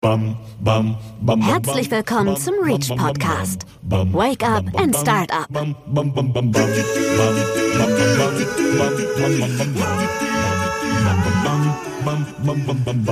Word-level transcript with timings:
Herzlich 0.00 1.90
willkommen 1.90 2.36
zum 2.36 2.54
Reach 2.62 2.88
Podcast. 2.94 3.66
Wake 3.82 4.48
up 4.48 4.64
and 4.80 4.94
start 4.94 5.32
up. 5.32 5.48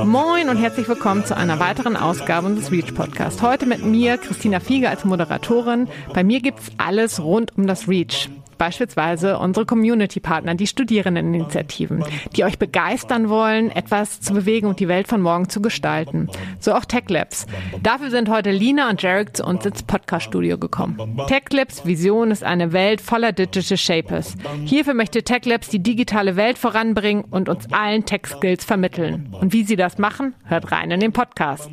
Moin 0.05 0.49
und 0.49 0.57
herzlich 0.59 0.87
willkommen 0.87 1.25
zu 1.25 1.37
einer 1.37 1.59
weiteren 1.59 1.97
Ausgabe 1.97 2.55
des 2.55 2.71
Reach 2.71 2.95
Podcast. 2.95 3.43
Heute 3.43 3.67
mit 3.67 3.85
mir, 3.85 4.17
Christina 4.17 4.61
Fiege 4.61 4.89
als 4.89 5.05
Moderatorin. 5.05 5.89
Bei 6.15 6.23
mir 6.23 6.41
gibt's 6.41 6.71
alles 6.79 7.19
rund 7.21 7.59
um 7.59 7.67
das 7.67 7.89
Reach. 7.89 8.31
Beispielsweise 8.59 9.39
unsere 9.39 9.67
Community-Partner, 9.67 10.55
die 10.55 10.67
Studierendeninitiativen, 10.67 12.05
die 12.35 12.45
euch 12.45 12.59
begeistern 12.59 13.29
wollen, 13.29 13.71
etwas 13.71 14.21
zu 14.21 14.33
bewegen 14.33 14.67
und 14.67 14.81
die 14.81 14.89
Welt 14.89 15.09
von 15.09 15.21
morgen 15.21 15.49
zu 15.49 15.61
gestalten. 15.61 16.29
So 16.61 16.75
auch 16.75 16.85
Tech 16.85 17.09
Labs. 17.09 17.47
Dafür 17.83 18.11
sind 18.11 18.29
heute 18.29 18.51
Lina 18.51 18.91
und 18.91 19.03
Jarek 19.03 19.37
zu 19.37 19.45
uns 19.45 19.65
ins 19.67 19.83
Podcast-Studio 19.83 20.59
gekommen. 20.59 21.21
Tech 21.29 21.45
Labs 21.53 21.87
Vision 21.87 22.31
ist 22.31 22.45
eine 22.45 22.73
Welt 22.73 23.01
voller 23.01 23.33
Digital 23.33 23.77
Shapers. 23.77 24.37
Hierfür 24.65 24.95
möchte 24.95 25.23
Tech 25.23 25.45
Labs 25.45 25.69
die 25.69 25.83
digitale 25.83 26.37
Welt 26.37 26.59
voranbringen 26.59 27.25
und 27.25 27.49
uns 27.49 27.73
allen 27.73 28.05
Tech-Skills 28.05 28.65
vermitteln. 28.65 29.35
Und 29.41 29.53
wie 29.53 29.65
sie 29.65 29.77
das 29.77 29.99
machen, 29.99 30.35
hört 30.45 30.73
rein 30.73 30.91
in 30.91 31.01
den 31.01 31.13
Podcast. 31.13 31.71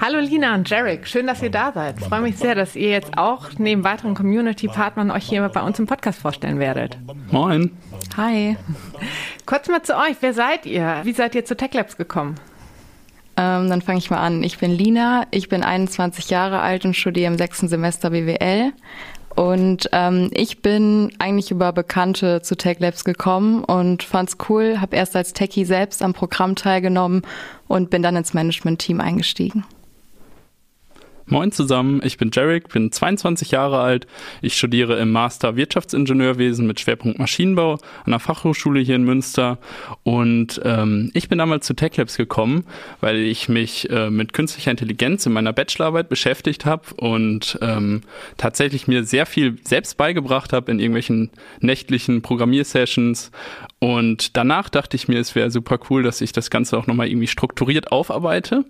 Hallo 0.00 0.18
Lina 0.20 0.54
und 0.54 0.70
Jarek, 0.70 1.06
schön, 1.08 1.26
dass 1.26 1.42
ihr 1.42 1.50
da 1.50 1.72
seid. 1.72 1.98
Ich 1.98 2.04
freue 2.04 2.20
mich 2.20 2.36
sehr, 2.36 2.54
dass 2.54 2.76
ihr 2.76 2.90
jetzt 2.90 3.18
auch 3.18 3.50
neben 3.58 3.82
weiteren 3.82 4.14
Community-Partnern 4.14 5.10
euch 5.10 5.24
hier 5.28 5.48
bei 5.48 5.62
uns 5.62 5.78
im 5.78 5.86
Podcast 5.86 6.20
vorstellen 6.20 6.58
werdet. 6.60 6.96
Moin. 7.32 7.76
Hi. 8.16 8.56
Kurz 9.46 9.68
mal 9.68 9.82
zu 9.82 9.96
euch, 9.96 10.16
wer 10.20 10.32
seid 10.32 10.64
ihr? 10.66 11.00
Wie 11.02 11.12
seid 11.12 11.34
ihr 11.34 11.44
zu 11.44 11.56
Tech 11.56 11.74
Labs 11.74 11.96
gekommen? 11.96 12.36
Ähm, 13.36 13.68
dann 13.68 13.82
fange 13.82 13.98
ich 13.98 14.10
mal 14.10 14.20
an. 14.20 14.42
Ich 14.42 14.58
bin 14.58 14.70
Lina, 14.70 15.26
ich 15.30 15.48
bin 15.48 15.62
21 15.62 16.30
Jahre 16.30 16.60
alt 16.60 16.84
und 16.84 16.96
studiere 16.96 17.30
im 17.30 17.36
sechsten 17.36 17.68
Semester 17.68 18.10
BWL. 18.10 18.72
Und 19.36 19.90
ähm, 19.92 20.30
ich 20.32 20.62
bin 20.62 21.12
eigentlich 21.18 21.50
über 21.50 21.70
Bekannte 21.72 22.40
zu 22.40 22.56
Tech 22.56 22.80
Labs 22.80 23.04
gekommen 23.04 23.62
und 23.62 24.02
fand's 24.02 24.38
cool, 24.48 24.80
habe 24.80 24.96
erst 24.96 25.14
als 25.14 25.34
Techie 25.34 25.66
selbst 25.66 26.02
am 26.02 26.14
Programm 26.14 26.56
teilgenommen 26.56 27.22
und 27.68 27.90
bin 27.90 28.02
dann 28.02 28.16
ins 28.16 28.32
Management-Team 28.32 28.98
eingestiegen. 28.98 29.64
Moin 31.28 31.50
zusammen, 31.50 32.00
ich 32.04 32.18
bin 32.18 32.30
Jarek, 32.32 32.68
bin 32.68 32.92
22 32.92 33.50
Jahre 33.50 33.80
alt. 33.80 34.06
Ich 34.42 34.56
studiere 34.56 35.00
im 35.00 35.10
Master 35.10 35.56
Wirtschaftsingenieurwesen 35.56 36.68
mit 36.68 36.78
Schwerpunkt 36.78 37.18
Maschinenbau 37.18 37.80
an 38.04 38.12
der 38.12 38.20
Fachhochschule 38.20 38.78
hier 38.78 38.94
in 38.94 39.02
Münster. 39.02 39.58
Und 40.04 40.60
ähm, 40.64 41.10
ich 41.14 41.28
bin 41.28 41.38
damals 41.38 41.66
zu 41.66 41.74
TechLabs 41.74 42.16
gekommen, 42.16 42.64
weil 43.00 43.16
ich 43.16 43.48
mich 43.48 43.90
äh, 43.90 44.08
mit 44.08 44.34
künstlicher 44.34 44.70
Intelligenz 44.70 45.26
in 45.26 45.32
meiner 45.32 45.52
Bachelorarbeit 45.52 46.08
beschäftigt 46.08 46.64
habe 46.64 46.94
und 46.94 47.58
ähm, 47.60 48.02
tatsächlich 48.36 48.86
mir 48.86 49.02
sehr 49.02 49.26
viel 49.26 49.58
selbst 49.64 49.96
beigebracht 49.96 50.52
habe 50.52 50.70
in 50.70 50.78
irgendwelchen 50.78 51.30
nächtlichen 51.58 52.22
Programmiersessions. 52.22 53.32
Und 53.80 54.36
danach 54.36 54.68
dachte 54.68 54.94
ich 54.94 55.08
mir, 55.08 55.18
es 55.18 55.34
wäre 55.34 55.50
super 55.50 55.80
cool, 55.90 56.04
dass 56.04 56.20
ich 56.20 56.30
das 56.30 56.50
Ganze 56.50 56.78
auch 56.78 56.86
nochmal 56.86 57.08
irgendwie 57.08 57.26
strukturiert 57.26 57.90
aufarbeite 57.90 58.64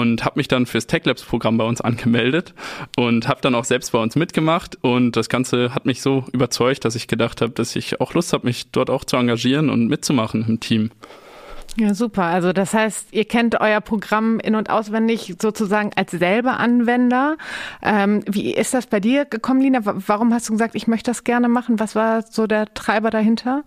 und 0.00 0.24
habe 0.24 0.38
mich 0.38 0.48
dann 0.48 0.64
fürs 0.66 0.86
TechLabs-Programm 0.86 1.58
bei 1.58 1.64
uns 1.64 1.80
angemeldet 1.80 2.54
und 2.96 3.28
habe 3.28 3.40
dann 3.42 3.54
auch 3.54 3.64
selbst 3.64 3.92
bei 3.92 3.98
uns 3.98 4.16
mitgemacht 4.16 4.78
und 4.80 5.16
das 5.16 5.28
Ganze 5.28 5.74
hat 5.74 5.84
mich 5.84 6.00
so 6.00 6.24
überzeugt, 6.32 6.84
dass 6.84 6.94
ich 6.94 7.08
gedacht 7.08 7.40
habe, 7.40 7.52
dass 7.52 7.76
ich 7.76 8.00
auch 8.00 8.14
Lust 8.14 8.32
habe, 8.32 8.46
mich 8.46 8.70
dort 8.70 8.90
auch 8.90 9.04
zu 9.04 9.16
engagieren 9.16 9.68
und 9.68 9.88
mitzumachen 9.88 10.44
im 10.48 10.60
Team. 10.60 10.90
Ja, 11.76 11.94
super. 11.94 12.24
Also 12.24 12.52
das 12.52 12.74
heißt, 12.74 13.08
ihr 13.12 13.24
kennt 13.24 13.58
euer 13.60 13.80
Programm 13.80 14.40
in- 14.40 14.54
und 14.56 14.68
auswendig 14.68 15.34
sozusagen 15.40 15.90
als 15.96 16.10
selber 16.10 16.58
Anwender. 16.58 17.36
Ähm, 17.82 18.22
wie 18.26 18.52
ist 18.52 18.74
das 18.74 18.86
bei 18.86 19.00
dir 19.00 19.24
gekommen, 19.24 19.62
Lina? 19.62 19.80
Warum 19.82 20.34
hast 20.34 20.48
du 20.48 20.52
gesagt, 20.52 20.74
ich 20.74 20.86
möchte 20.86 21.10
das 21.10 21.24
gerne 21.24 21.48
machen? 21.48 21.80
Was 21.80 21.94
war 21.94 22.22
so 22.22 22.46
der 22.46 22.74
Treiber 22.74 23.08
dahinter? 23.08 23.64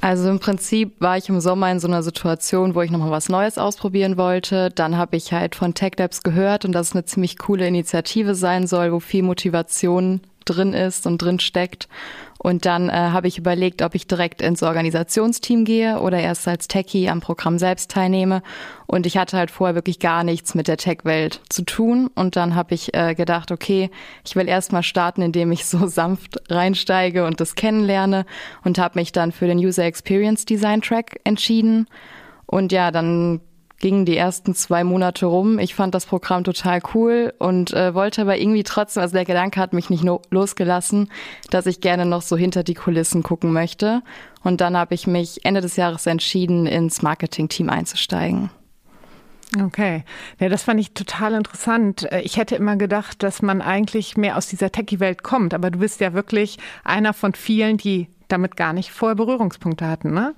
Also 0.00 0.30
im 0.30 0.38
Prinzip 0.38 1.00
war 1.00 1.16
ich 1.16 1.28
im 1.28 1.40
Sommer 1.40 1.70
in 1.72 1.80
so 1.80 1.88
einer 1.88 2.02
Situation, 2.02 2.74
wo 2.74 2.82
ich 2.82 2.90
nochmal 2.90 3.10
was 3.10 3.28
Neues 3.28 3.58
ausprobieren 3.58 4.16
wollte. 4.16 4.70
Dann 4.70 4.96
habe 4.96 5.16
ich 5.16 5.32
halt 5.32 5.56
von 5.56 5.74
Tech 5.74 5.92
Labs 5.98 6.22
gehört 6.22 6.64
und 6.64 6.72
dass 6.72 6.88
es 6.88 6.92
eine 6.94 7.04
ziemlich 7.04 7.36
coole 7.36 7.66
Initiative 7.66 8.34
sein 8.34 8.66
soll, 8.66 8.92
wo 8.92 9.00
viel 9.00 9.24
Motivation 9.24 10.20
drin 10.48 10.72
ist 10.72 11.06
und 11.06 11.18
drin 11.18 11.40
steckt. 11.40 11.88
Und 12.38 12.66
dann 12.66 12.88
äh, 12.88 12.92
habe 12.92 13.26
ich 13.26 13.36
überlegt, 13.36 13.82
ob 13.82 13.96
ich 13.96 14.06
direkt 14.06 14.42
ins 14.42 14.62
Organisationsteam 14.62 15.64
gehe 15.64 16.00
oder 16.00 16.20
erst 16.20 16.46
als 16.46 16.68
Techie 16.68 17.08
am 17.08 17.20
Programm 17.20 17.58
selbst 17.58 17.90
teilnehme. 17.90 18.42
Und 18.86 19.06
ich 19.06 19.16
hatte 19.16 19.36
halt 19.36 19.50
vorher 19.50 19.74
wirklich 19.74 19.98
gar 19.98 20.22
nichts 20.22 20.54
mit 20.54 20.68
der 20.68 20.76
Tech-Welt 20.76 21.40
zu 21.48 21.62
tun. 21.64 22.08
Und 22.14 22.36
dann 22.36 22.54
habe 22.54 22.74
ich 22.74 22.94
äh, 22.94 23.16
gedacht, 23.16 23.50
okay, 23.50 23.90
ich 24.24 24.36
will 24.36 24.48
erstmal 24.48 24.84
starten, 24.84 25.20
indem 25.20 25.50
ich 25.50 25.64
so 25.66 25.88
sanft 25.88 26.38
reinsteige 26.48 27.26
und 27.26 27.40
das 27.40 27.56
kennenlerne 27.56 28.24
und 28.62 28.78
habe 28.78 29.00
mich 29.00 29.10
dann 29.10 29.32
für 29.32 29.48
den 29.48 29.58
User 29.58 29.84
Experience 29.84 30.44
Design 30.44 30.80
Track 30.80 31.20
entschieden. 31.24 31.86
Und 32.46 32.70
ja, 32.70 32.90
dann 32.92 33.40
gingen 33.80 34.04
die 34.04 34.16
ersten 34.16 34.54
zwei 34.54 34.84
Monate 34.84 35.26
rum. 35.26 35.58
Ich 35.58 35.74
fand 35.74 35.94
das 35.94 36.06
Programm 36.06 36.44
total 36.44 36.80
cool 36.94 37.32
und 37.38 37.72
äh, 37.72 37.94
wollte 37.94 38.22
aber 38.22 38.38
irgendwie 38.38 38.64
trotzdem, 38.64 39.02
also 39.02 39.14
der 39.14 39.24
Gedanke 39.24 39.60
hat 39.60 39.72
mich 39.72 39.88
nicht 39.90 40.02
no 40.02 40.20
losgelassen, 40.30 41.10
dass 41.50 41.66
ich 41.66 41.80
gerne 41.80 42.04
noch 42.04 42.22
so 42.22 42.36
hinter 42.36 42.64
die 42.64 42.74
Kulissen 42.74 43.22
gucken 43.22 43.52
möchte. 43.52 44.02
Und 44.42 44.60
dann 44.60 44.76
habe 44.76 44.94
ich 44.94 45.06
mich 45.06 45.44
Ende 45.44 45.60
des 45.60 45.76
Jahres 45.76 46.06
entschieden, 46.06 46.66
ins 46.66 47.02
Marketing-Team 47.02 47.70
einzusteigen. 47.70 48.50
Okay, 49.62 50.04
ja, 50.38 50.48
das 50.50 50.62
fand 50.62 50.78
ich 50.78 50.92
total 50.92 51.32
interessant. 51.32 52.10
Äh, 52.12 52.20
ich 52.20 52.36
hätte 52.36 52.56
immer 52.56 52.76
gedacht, 52.76 53.22
dass 53.22 53.42
man 53.42 53.62
eigentlich 53.62 54.16
mehr 54.16 54.36
aus 54.36 54.48
dieser 54.48 54.70
Techie-Welt 54.70 55.22
kommt, 55.22 55.54
aber 55.54 55.70
du 55.70 55.78
bist 55.78 56.00
ja 56.00 56.12
wirklich 56.12 56.58
einer 56.84 57.14
von 57.14 57.32
vielen, 57.34 57.78
die 57.78 58.08
damit 58.28 58.56
gar 58.56 58.74
nicht 58.74 58.90
vorher 58.90 59.16
Berührungspunkte 59.16 59.86
hatten, 59.86 60.12
ne? 60.12 60.34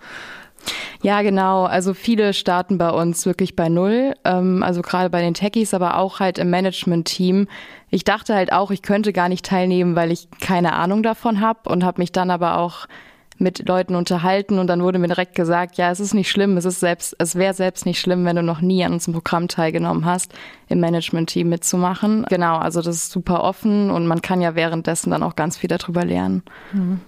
Ja, 1.02 1.22
genau. 1.22 1.64
Also 1.64 1.94
viele 1.94 2.34
starten 2.34 2.78
bei 2.78 2.90
uns 2.90 3.26
wirklich 3.26 3.56
bei 3.56 3.68
Null. 3.68 4.14
Ähm, 4.24 4.62
also 4.62 4.82
gerade 4.82 5.10
bei 5.10 5.22
den 5.22 5.34
Techies, 5.34 5.74
aber 5.74 5.96
auch 5.96 6.20
halt 6.20 6.38
im 6.38 6.50
Management-Team. 6.50 7.48
Ich 7.90 8.04
dachte 8.04 8.34
halt 8.34 8.52
auch, 8.52 8.70
ich 8.70 8.82
könnte 8.82 9.12
gar 9.12 9.28
nicht 9.28 9.44
teilnehmen, 9.44 9.96
weil 9.96 10.12
ich 10.12 10.28
keine 10.40 10.74
Ahnung 10.74 11.02
davon 11.02 11.40
habe 11.40 11.68
und 11.70 11.84
habe 11.84 12.00
mich 12.00 12.12
dann 12.12 12.30
aber 12.30 12.58
auch 12.58 12.86
mit 13.40 13.66
Leuten 13.66 13.94
unterhalten 13.94 14.58
und 14.58 14.66
dann 14.66 14.82
wurde 14.82 14.98
mir 14.98 15.08
direkt 15.08 15.34
gesagt, 15.34 15.78
ja, 15.78 15.90
es 15.90 15.98
ist 15.98 16.12
nicht 16.12 16.30
schlimm, 16.30 16.58
es 16.58 16.66
ist 16.66 16.78
selbst, 16.78 17.16
es 17.18 17.36
wäre 17.36 17.54
selbst 17.54 17.86
nicht 17.86 17.98
schlimm, 17.98 18.26
wenn 18.26 18.36
du 18.36 18.42
noch 18.42 18.60
nie 18.60 18.84
an 18.84 18.92
unserem 18.92 19.14
Programm 19.14 19.48
teilgenommen 19.48 20.04
hast, 20.04 20.34
im 20.68 20.80
Management-Team 20.80 21.48
mitzumachen. 21.48 22.26
Genau, 22.28 22.58
also 22.58 22.82
das 22.82 22.96
ist 22.96 23.10
super 23.10 23.42
offen 23.42 23.90
und 23.90 24.06
man 24.06 24.20
kann 24.20 24.42
ja 24.42 24.54
währenddessen 24.54 25.10
dann 25.10 25.22
auch 25.22 25.36
ganz 25.36 25.56
viel 25.56 25.68
darüber 25.68 26.04
lernen. 26.04 26.42
Mhm. 26.72 27.00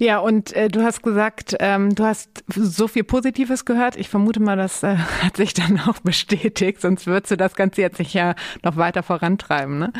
Ja, 0.00 0.18
und 0.18 0.54
äh, 0.54 0.70
du 0.70 0.82
hast 0.82 1.02
gesagt, 1.02 1.56
ähm, 1.60 1.94
du 1.94 2.04
hast 2.04 2.42
so 2.48 2.88
viel 2.88 3.04
Positives 3.04 3.66
gehört. 3.66 3.96
Ich 3.96 4.08
vermute 4.08 4.40
mal, 4.40 4.56
das 4.56 4.82
äh, 4.82 4.96
hat 5.22 5.36
sich 5.36 5.52
dann 5.52 5.78
auch 5.78 5.98
bestätigt, 5.98 6.80
sonst 6.80 7.06
würdest 7.06 7.32
du 7.32 7.36
das 7.36 7.54
Ganze 7.54 7.82
jetzt 7.82 7.98
nicht 7.98 8.14
ja 8.14 8.34
noch 8.62 8.76
weiter 8.76 9.02
vorantreiben, 9.02 9.78
ne? 9.78 9.92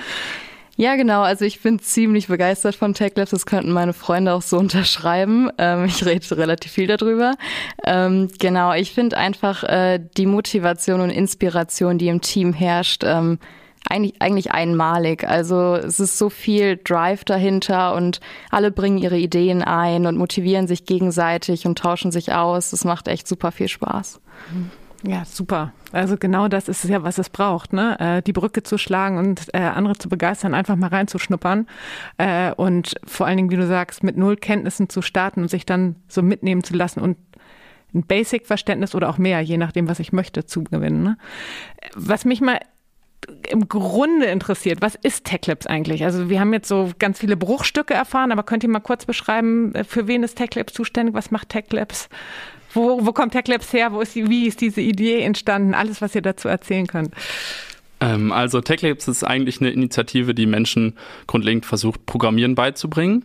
Ja, 0.76 0.96
genau. 0.96 1.20
Also 1.20 1.44
ich 1.44 1.60
bin 1.60 1.78
ziemlich 1.80 2.28
begeistert 2.28 2.74
von 2.74 2.94
TechLabs. 2.94 3.32
Das 3.32 3.44
könnten 3.44 3.70
meine 3.72 3.92
Freunde 3.92 4.32
auch 4.32 4.40
so 4.40 4.56
unterschreiben. 4.58 5.50
Ähm, 5.58 5.84
ich 5.84 6.06
rede 6.06 6.38
relativ 6.38 6.72
viel 6.72 6.86
darüber. 6.86 7.34
Ähm, 7.84 8.30
genau, 8.38 8.72
ich 8.72 8.94
finde 8.94 9.18
einfach 9.18 9.64
äh, 9.64 10.00
die 10.16 10.24
Motivation 10.24 11.02
und 11.02 11.10
Inspiration, 11.10 11.98
die 11.98 12.08
im 12.08 12.22
Team 12.22 12.54
herrscht, 12.54 13.02
ähm, 13.04 13.38
eigentlich, 13.90 14.20
eigentlich 14.20 14.52
einmalig. 14.52 15.24
Also 15.24 15.74
es 15.74 16.00
ist 16.00 16.18
so 16.18 16.30
viel 16.30 16.78
Drive 16.82 17.24
dahinter 17.24 17.94
und 17.94 18.20
alle 18.50 18.70
bringen 18.70 18.98
ihre 18.98 19.18
Ideen 19.18 19.62
ein 19.62 20.06
und 20.06 20.16
motivieren 20.16 20.66
sich 20.66 20.84
gegenseitig 20.84 21.66
und 21.66 21.78
tauschen 21.78 22.12
sich 22.12 22.32
aus. 22.32 22.70
Das 22.70 22.84
macht 22.84 23.08
echt 23.08 23.26
super 23.26 23.52
viel 23.52 23.68
Spaß. 23.68 24.20
Ja, 25.02 25.24
super. 25.24 25.72
Also 25.92 26.16
genau 26.16 26.48
das 26.48 26.68
ist 26.68 26.84
ja, 26.84 27.02
was 27.02 27.18
es 27.18 27.30
braucht, 27.30 27.72
ne? 27.72 27.98
Äh, 27.98 28.22
die 28.22 28.32
Brücke 28.32 28.62
zu 28.62 28.76
schlagen 28.78 29.18
und 29.18 29.48
äh, 29.54 29.58
andere 29.58 29.96
zu 29.96 30.08
begeistern, 30.08 30.54
einfach 30.54 30.76
mal 30.76 30.88
reinzuschnuppern 30.88 31.66
äh, 32.18 32.52
und 32.52 32.94
vor 33.06 33.26
allen 33.26 33.38
Dingen, 33.38 33.50
wie 33.50 33.56
du 33.56 33.66
sagst, 33.66 34.04
mit 34.04 34.16
null 34.16 34.36
Kenntnissen 34.36 34.88
zu 34.88 35.00
starten 35.00 35.42
und 35.42 35.48
sich 35.48 35.64
dann 35.64 35.96
so 36.06 36.22
mitnehmen 36.22 36.62
zu 36.62 36.74
lassen 36.74 37.00
und 37.00 37.16
ein 37.94 38.04
Basic-Verständnis 38.04 38.94
oder 38.94 39.08
auch 39.08 39.18
mehr, 39.18 39.40
je 39.40 39.56
nachdem, 39.56 39.88
was 39.88 39.98
ich 39.98 40.12
möchte, 40.12 40.44
zu 40.44 40.62
gewinnen. 40.62 41.02
Ne? 41.02 41.16
Was 41.96 42.24
mich 42.24 42.40
mal 42.40 42.60
im 43.48 43.68
Grunde 43.68 44.26
interessiert, 44.26 44.80
was 44.80 44.94
ist 44.94 45.24
TechLabs 45.24 45.66
eigentlich? 45.66 46.04
Also 46.04 46.28
wir 46.28 46.40
haben 46.40 46.52
jetzt 46.52 46.68
so 46.68 46.90
ganz 46.98 47.18
viele 47.18 47.36
Bruchstücke 47.36 47.94
erfahren, 47.94 48.32
aber 48.32 48.42
könnt 48.42 48.62
ihr 48.62 48.70
mal 48.70 48.80
kurz 48.80 49.04
beschreiben, 49.04 49.74
äh, 49.74 49.84
für 49.84 50.06
wen 50.06 50.22
ist 50.22 50.36
TechLabs 50.36 50.72
zuständig? 50.72 51.14
Was 51.14 51.30
macht 51.30 51.50
TechLabs? 51.50 52.08
Wo, 52.72 53.04
wo 53.04 53.12
kommt 53.12 53.32
TechLabs 53.32 53.72
her? 53.72 53.92
Wo 53.92 54.00
ist 54.00 54.14
die, 54.14 54.28
wie 54.28 54.46
ist 54.46 54.60
diese 54.60 54.80
Idee 54.80 55.22
entstanden? 55.22 55.74
Alles, 55.74 56.00
was 56.00 56.14
ihr 56.14 56.22
dazu 56.22 56.48
erzählen 56.48 56.86
könnt. 56.86 57.14
Ähm, 58.00 58.32
also 58.32 58.60
TechLabs 58.60 59.08
ist 59.08 59.24
eigentlich 59.24 59.60
eine 59.60 59.70
Initiative, 59.70 60.34
die 60.34 60.46
Menschen 60.46 60.94
grundlegend 61.26 61.66
versucht, 61.66 62.06
Programmieren 62.06 62.54
beizubringen 62.54 63.24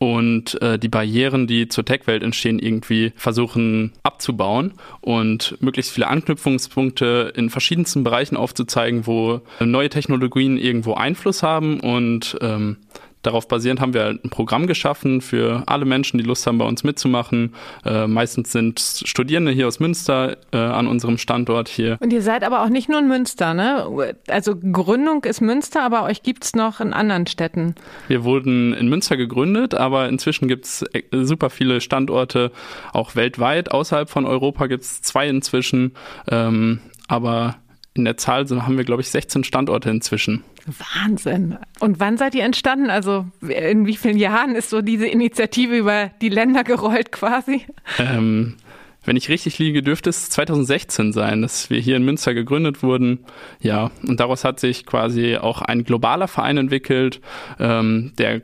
und 0.00 0.60
äh, 0.62 0.78
die 0.78 0.88
Barrieren, 0.88 1.46
die 1.46 1.68
zur 1.68 1.84
Tech-Welt 1.84 2.22
entstehen, 2.22 2.58
irgendwie 2.58 3.12
versuchen 3.16 3.92
abzubauen 4.02 4.72
und 5.02 5.58
möglichst 5.60 5.92
viele 5.92 6.08
Anknüpfungspunkte 6.08 7.34
in 7.36 7.50
verschiedensten 7.50 8.02
Bereichen 8.02 8.38
aufzuzeigen, 8.38 9.06
wo 9.06 9.42
neue 9.60 9.90
Technologien 9.90 10.56
irgendwo 10.56 10.94
Einfluss 10.94 11.42
haben 11.42 11.80
und 11.80 12.38
ähm, 12.40 12.78
Darauf 13.22 13.48
basierend 13.48 13.80
haben 13.80 13.92
wir 13.92 14.02
halt 14.02 14.24
ein 14.24 14.30
Programm 14.30 14.66
geschaffen 14.66 15.20
für 15.20 15.62
alle 15.66 15.84
Menschen, 15.84 16.18
die 16.18 16.24
Lust 16.24 16.46
haben, 16.46 16.58
bei 16.58 16.64
uns 16.64 16.84
mitzumachen. 16.84 17.54
Äh, 17.84 18.06
meistens 18.06 18.52
sind 18.52 18.80
Studierende 18.80 19.52
hier 19.52 19.68
aus 19.68 19.78
Münster 19.78 20.38
äh, 20.52 20.56
an 20.56 20.86
unserem 20.86 21.18
Standort 21.18 21.68
hier. 21.68 21.98
Und 22.00 22.12
ihr 22.12 22.22
seid 22.22 22.44
aber 22.44 22.62
auch 22.62 22.70
nicht 22.70 22.88
nur 22.88 22.98
in 22.98 23.08
Münster, 23.08 23.52
ne? 23.52 24.14
Also 24.28 24.56
Gründung 24.56 25.24
ist 25.24 25.40
Münster, 25.40 25.82
aber 25.82 26.04
euch 26.04 26.22
gibt 26.22 26.44
es 26.44 26.54
noch 26.54 26.80
in 26.80 26.92
anderen 26.92 27.26
Städten. 27.26 27.74
Wir 28.08 28.24
wurden 28.24 28.72
in 28.72 28.88
Münster 28.88 29.16
gegründet, 29.16 29.74
aber 29.74 30.08
inzwischen 30.08 30.48
gibt 30.48 30.64
es 30.64 30.82
äh, 30.92 31.02
super 31.12 31.50
viele 31.50 31.80
Standorte, 31.80 32.52
auch 32.92 33.16
weltweit. 33.16 33.70
Außerhalb 33.70 34.08
von 34.08 34.24
Europa 34.24 34.66
gibt 34.66 34.84
es 34.84 35.02
zwei 35.02 35.28
inzwischen. 35.28 35.92
Ähm, 36.30 36.80
aber 37.08 37.56
in 37.94 38.04
der 38.04 38.16
Zahl 38.16 38.46
haben 38.48 38.76
wir, 38.76 38.84
glaube 38.84 39.02
ich, 39.02 39.10
16 39.10 39.44
Standorte 39.44 39.90
inzwischen. 39.90 40.44
Wahnsinn. 40.66 41.58
Und 41.80 41.98
wann 41.98 42.16
seid 42.16 42.34
ihr 42.34 42.44
entstanden? 42.44 42.90
Also 42.90 43.26
in 43.42 43.86
wie 43.86 43.96
vielen 43.96 44.18
Jahren 44.18 44.54
ist 44.54 44.70
so 44.70 44.80
diese 44.80 45.06
Initiative 45.06 45.76
über 45.76 46.10
die 46.20 46.28
Länder 46.28 46.62
gerollt 46.64 47.10
quasi? 47.12 47.66
Ähm, 47.98 48.56
wenn 49.04 49.16
ich 49.16 49.28
richtig 49.28 49.58
liege, 49.58 49.82
dürfte 49.82 50.10
es 50.10 50.30
2016 50.30 51.12
sein, 51.12 51.42
dass 51.42 51.70
wir 51.70 51.80
hier 51.80 51.96
in 51.96 52.04
Münster 52.04 52.34
gegründet 52.34 52.82
wurden. 52.82 53.24
Ja, 53.60 53.90
und 54.06 54.20
daraus 54.20 54.44
hat 54.44 54.60
sich 54.60 54.86
quasi 54.86 55.36
auch 55.36 55.62
ein 55.62 55.84
globaler 55.84 56.28
Verein 56.28 56.58
entwickelt, 56.58 57.20
ähm, 57.58 58.12
der 58.18 58.42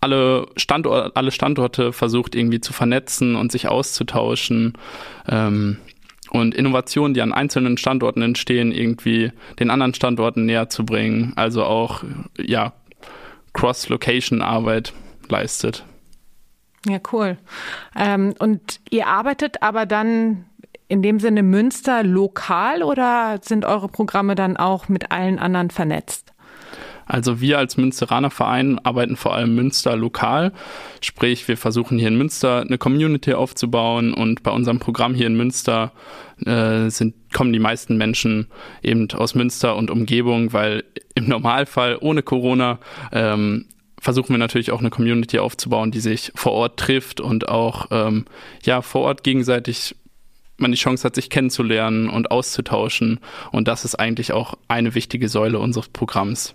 alle, 0.00 0.46
Standort, 0.56 1.16
alle 1.16 1.32
Standorte 1.32 1.92
versucht 1.92 2.34
irgendwie 2.34 2.60
zu 2.60 2.72
vernetzen 2.72 3.34
und 3.34 3.50
sich 3.50 3.68
auszutauschen. 3.68 4.74
Ähm, 5.28 5.78
und 6.30 6.54
Innovationen, 6.54 7.14
die 7.14 7.22
an 7.22 7.32
einzelnen 7.32 7.76
Standorten 7.78 8.22
entstehen, 8.22 8.72
irgendwie 8.72 9.32
den 9.58 9.70
anderen 9.70 9.94
Standorten 9.94 10.46
näher 10.46 10.68
zu 10.68 10.84
bringen. 10.84 11.32
Also 11.36 11.64
auch 11.64 12.02
ja, 12.38 12.72
Cross-Location-Arbeit 13.52 14.92
leistet. 15.28 15.84
Ja, 16.86 16.98
cool. 17.12 17.36
Ähm, 17.96 18.34
und 18.38 18.80
ihr 18.90 19.08
arbeitet 19.08 19.62
aber 19.62 19.86
dann 19.86 20.44
in 20.88 21.02
dem 21.02 21.18
Sinne 21.18 21.42
Münster 21.42 22.02
lokal 22.04 22.82
oder 22.82 23.40
sind 23.42 23.64
eure 23.64 23.88
Programme 23.88 24.34
dann 24.34 24.56
auch 24.56 24.88
mit 24.88 25.10
allen 25.10 25.38
anderen 25.38 25.70
vernetzt? 25.70 26.32
Also 27.06 27.40
wir 27.40 27.58
als 27.58 27.76
Münsteraner 27.76 28.30
Verein 28.30 28.78
arbeiten 28.80 29.16
vor 29.16 29.34
allem 29.34 29.54
Münster 29.54 29.96
lokal. 29.96 30.52
Sprich, 31.00 31.46
wir 31.46 31.56
versuchen 31.56 31.98
hier 31.98 32.08
in 32.08 32.18
Münster 32.18 32.62
eine 32.62 32.78
Community 32.78 33.32
aufzubauen 33.32 34.12
und 34.12 34.42
bei 34.42 34.50
unserem 34.50 34.80
Programm 34.80 35.14
hier 35.14 35.28
in 35.28 35.36
Münster 35.36 35.92
äh, 36.44 36.90
sind, 36.90 37.14
kommen 37.32 37.52
die 37.52 37.60
meisten 37.60 37.96
Menschen 37.96 38.48
eben 38.82 39.08
aus 39.12 39.34
Münster 39.36 39.76
und 39.76 39.90
Umgebung, 39.90 40.52
weil 40.52 40.84
im 41.14 41.28
Normalfall 41.28 41.96
ohne 42.00 42.22
Corona 42.22 42.80
ähm, 43.12 43.66
versuchen 44.00 44.30
wir 44.30 44.38
natürlich 44.38 44.72
auch 44.72 44.80
eine 44.80 44.90
Community 44.90 45.38
aufzubauen, 45.38 45.92
die 45.92 46.00
sich 46.00 46.32
vor 46.34 46.52
Ort 46.52 46.78
trifft 46.78 47.20
und 47.20 47.48
auch 47.48 47.86
ähm, 47.92 48.24
ja 48.64 48.82
vor 48.82 49.02
Ort 49.02 49.22
gegenseitig 49.22 49.94
man 50.58 50.72
die 50.72 50.78
Chance 50.78 51.04
hat, 51.04 51.14
sich 51.14 51.30
kennenzulernen 51.30 52.08
und 52.08 52.30
auszutauschen. 52.30 53.20
Und 53.52 53.68
das 53.68 53.84
ist 53.84 53.94
eigentlich 53.94 54.32
auch 54.32 54.54
eine 54.68 54.94
wichtige 54.94 55.28
Säule 55.28 55.58
unseres 55.58 55.88
Programms. 55.88 56.54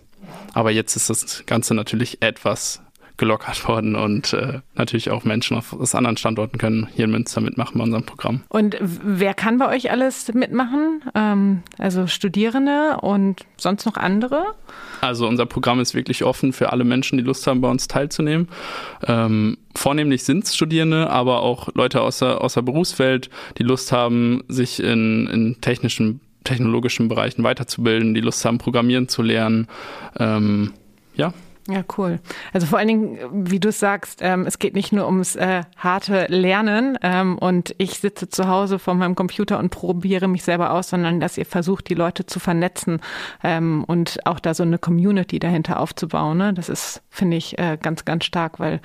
Aber 0.53 0.71
jetzt 0.71 0.95
ist 0.95 1.09
das 1.09 1.45
Ganze 1.45 1.74
natürlich 1.74 2.21
etwas 2.21 2.81
gelockert 3.21 3.68
worden 3.68 3.95
und 3.95 4.33
äh, 4.33 4.62
natürlich 4.74 5.12
auch 5.12 5.24
Menschen 5.24 5.56
aus 5.56 5.94
anderen 5.94 6.18
Standorten 6.18 6.57
können 6.57 6.88
hier 6.95 7.06
in 7.06 7.12
Münster 7.12 7.39
mitmachen 7.39 7.77
bei 7.77 7.83
unserem 7.83 8.03
Programm. 8.03 8.42
Und 8.50 8.77
wer 8.81 9.36
kann 9.36 9.59
bei 9.59 9.69
euch 9.69 9.92
alles 9.92 10.33
mitmachen? 10.33 11.03
Ähm, 11.13 11.62
also 11.77 12.07
Studierende 12.07 12.98
und 13.01 13.45
sonst 13.57 13.86
noch 13.86 13.95
andere? 13.95 14.56
Also 15.01 15.27
unser 15.27 15.45
Programm 15.45 15.80
ist 15.80 15.94
wirklich 15.94 16.24
offen 16.24 16.51
für 16.51 16.71
alle 16.71 16.83
Menschen, 16.83 17.19
die 17.19 17.24
Lust 17.24 17.45
haben, 17.45 17.62
bei 17.62 17.69
uns 17.69 17.88
teilzunehmen. 17.88 18.48
Ähm, 19.06 19.59
vornehmlich 19.75 20.24
sind 20.24 20.45
es 20.45 20.56
Studierende, 20.56 21.12
aber 21.12 21.44
auch 21.44 21.69
Leute 21.75 22.01
aus 22.01 22.18
der, 22.18 22.42
aus 22.42 22.56
der 22.56 22.63
Berufswelt, 22.63 23.30
die 23.59 23.63
Lust 23.63 23.92
haben, 23.92 24.44
sich 24.48 24.81
in, 24.81 25.27
in 25.27 25.62
technischen 25.62 26.21
technologischen 26.44 27.08
Bereichen 27.08 27.44
weiterzubilden, 27.44 28.14
die 28.14 28.22
Lust 28.22 28.44
haben, 28.46 28.58
Programmieren 28.58 29.08
zu 29.08 29.22
lernen. 29.22 29.68
Ähm, 30.20 30.74
ja. 31.16 31.34
Ja, 31.68 31.84
cool. 31.98 32.20
Also 32.54 32.66
vor 32.66 32.80
allen 32.80 32.88
Dingen, 32.88 33.20
wie 33.32 33.60
du 33.60 33.72
sagst, 33.72 34.20
ähm, 34.22 34.46
es 34.48 34.58
geht 34.58 34.74
nicht 34.74 34.92
nur 34.92 35.06
ums 35.06 35.36
äh, 35.36 35.62
harte 35.78 36.26
Lernen 36.28 36.98
ähm, 37.04 37.38
und 37.38 37.76
ich 37.78 38.00
sitze 38.00 38.30
zu 38.30 38.48
Hause 38.48 38.80
vor 38.80 38.96
meinem 38.96 39.14
Computer 39.14 39.60
und 39.60 39.70
probiere 39.70 40.28
mich 40.28 40.42
selber 40.42 40.72
aus, 40.72 40.90
sondern 40.90 41.20
dass 41.20 41.38
ihr 41.38 41.46
versucht, 41.46 41.90
die 41.90 41.94
Leute 41.94 42.26
zu 42.26 42.40
vernetzen 42.40 43.00
ähm, 43.44 43.84
und 43.84 44.26
auch 44.26 44.40
da 44.40 44.56
so 44.56 44.64
eine 44.64 44.80
Community 44.80 45.38
dahinter 45.38 45.80
aufzubauen. 45.80 46.40
Ne? 46.40 46.54
Das 46.54 46.68
ist, 46.68 47.04
finde 47.10 47.38
ich, 47.38 47.60
äh, 47.60 47.78
ganz, 47.80 48.06
ganz 48.06 48.26
stark, 48.26 48.60
weil 48.60 48.82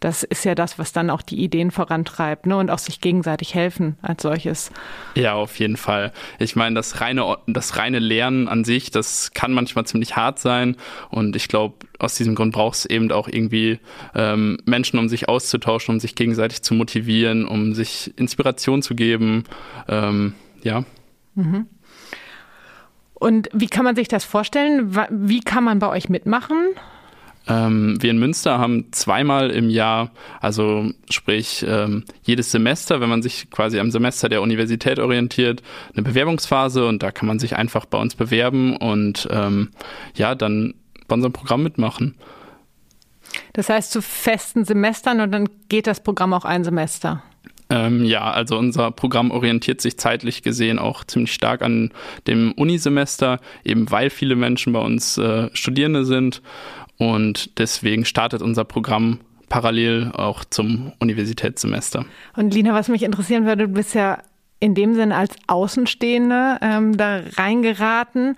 das 0.00 0.22
ist 0.22 0.44
ja 0.44 0.54
das, 0.54 0.78
was 0.78 0.92
dann 0.92 1.10
auch 1.10 1.20
die 1.20 1.42
Ideen 1.42 1.70
vorantreibt 1.70 2.46
ne? 2.46 2.56
und 2.56 2.70
auch 2.70 2.78
sich 2.78 3.00
gegenseitig 3.00 3.54
helfen 3.54 3.96
als 4.00 4.22
solches. 4.22 4.72
Ja, 5.14 5.34
auf 5.34 5.58
jeden 5.58 5.76
Fall. 5.76 6.12
Ich 6.38 6.56
meine, 6.56 6.74
das 6.74 7.02
reine, 7.02 7.36
das 7.46 7.76
reine 7.76 7.98
Lernen 7.98 8.48
an 8.48 8.64
sich, 8.64 8.90
das 8.90 9.32
kann 9.32 9.52
manchmal 9.52 9.86
ziemlich 9.86 10.16
hart 10.16 10.38
sein 10.38 10.76
und 11.10 11.36
ich 11.36 11.48
glaube, 11.48 11.86
aus 11.98 12.14
diesem 12.14 12.34
Grund 12.34 12.54
braucht 12.54 12.78
es 12.78 12.86
eben 12.86 13.12
auch 13.12 13.28
irgendwie 13.28 13.78
ähm, 14.14 14.58
Menschen, 14.64 14.98
um 14.98 15.08
sich 15.10 15.28
auszutauschen, 15.28 15.94
um 15.94 16.00
sich 16.00 16.14
gegenseitig 16.14 16.62
zu 16.62 16.72
motivieren, 16.72 17.46
um 17.46 17.74
sich 17.74 18.12
Inspiration 18.18 18.80
zu 18.80 18.94
geben. 18.94 19.44
Ähm, 19.86 20.34
ja. 20.62 20.84
Mhm. 21.34 21.66
Und 23.12 23.50
wie 23.52 23.66
kann 23.66 23.84
man 23.84 23.96
sich 23.96 24.08
das 24.08 24.24
vorstellen? 24.24 24.96
Wie 25.10 25.40
kann 25.40 25.62
man 25.62 25.78
bei 25.78 25.88
euch 25.88 26.08
mitmachen? 26.08 26.56
Ähm, 27.48 27.96
wir 28.00 28.10
in 28.10 28.18
Münster 28.18 28.58
haben 28.58 28.92
zweimal 28.92 29.50
im 29.50 29.70
Jahr, 29.70 30.10
also 30.40 30.90
sprich 31.08 31.64
ähm, 31.66 32.04
jedes 32.22 32.50
Semester, 32.50 33.00
wenn 33.00 33.08
man 33.08 33.22
sich 33.22 33.50
quasi 33.50 33.80
am 33.80 33.90
Semester 33.90 34.28
der 34.28 34.42
Universität 34.42 34.98
orientiert, 34.98 35.62
eine 35.94 36.02
Bewerbungsphase 36.02 36.86
und 36.86 37.02
da 37.02 37.10
kann 37.10 37.26
man 37.26 37.38
sich 37.38 37.56
einfach 37.56 37.86
bei 37.86 37.98
uns 37.98 38.14
bewerben 38.14 38.76
und 38.76 39.26
ähm, 39.30 39.70
ja, 40.14 40.34
dann 40.34 40.74
bei 41.08 41.14
unserem 41.14 41.32
Programm 41.32 41.62
mitmachen. 41.62 42.14
Das 43.52 43.68
heißt 43.68 43.90
zu 43.90 44.02
festen 44.02 44.64
Semestern 44.64 45.20
und 45.20 45.32
dann 45.32 45.48
geht 45.68 45.86
das 45.86 46.02
Programm 46.02 46.32
auch 46.34 46.44
ein 46.44 46.64
Semester? 46.64 47.22
Ähm, 47.70 48.04
ja, 48.04 48.28
also 48.28 48.58
unser 48.58 48.90
Programm 48.90 49.30
orientiert 49.30 49.80
sich 49.80 49.96
zeitlich 49.96 50.42
gesehen 50.42 50.80
auch 50.80 51.04
ziemlich 51.04 51.32
stark 51.32 51.62
an 51.62 51.92
dem 52.26 52.50
Unisemester, 52.52 53.38
eben 53.64 53.88
weil 53.92 54.10
viele 54.10 54.34
Menschen 54.34 54.72
bei 54.72 54.80
uns 54.80 55.16
äh, 55.18 55.48
Studierende 55.52 56.04
sind. 56.04 56.42
Und 57.00 57.58
deswegen 57.58 58.04
startet 58.04 58.42
unser 58.42 58.64
Programm 58.64 59.20
parallel 59.48 60.12
auch 60.14 60.44
zum 60.44 60.92
Universitätssemester. 61.00 62.04
Und 62.36 62.52
Lina, 62.52 62.74
was 62.74 62.88
mich 62.88 63.02
interessieren 63.02 63.46
würde, 63.46 63.68
du 63.68 63.72
bist 63.72 63.94
ja 63.94 64.18
in 64.60 64.74
dem 64.74 64.94
Sinne 64.94 65.16
als 65.16 65.34
Außenstehende 65.46 66.58
ähm, 66.60 66.98
da 66.98 67.22
reingeraten. 67.38 68.36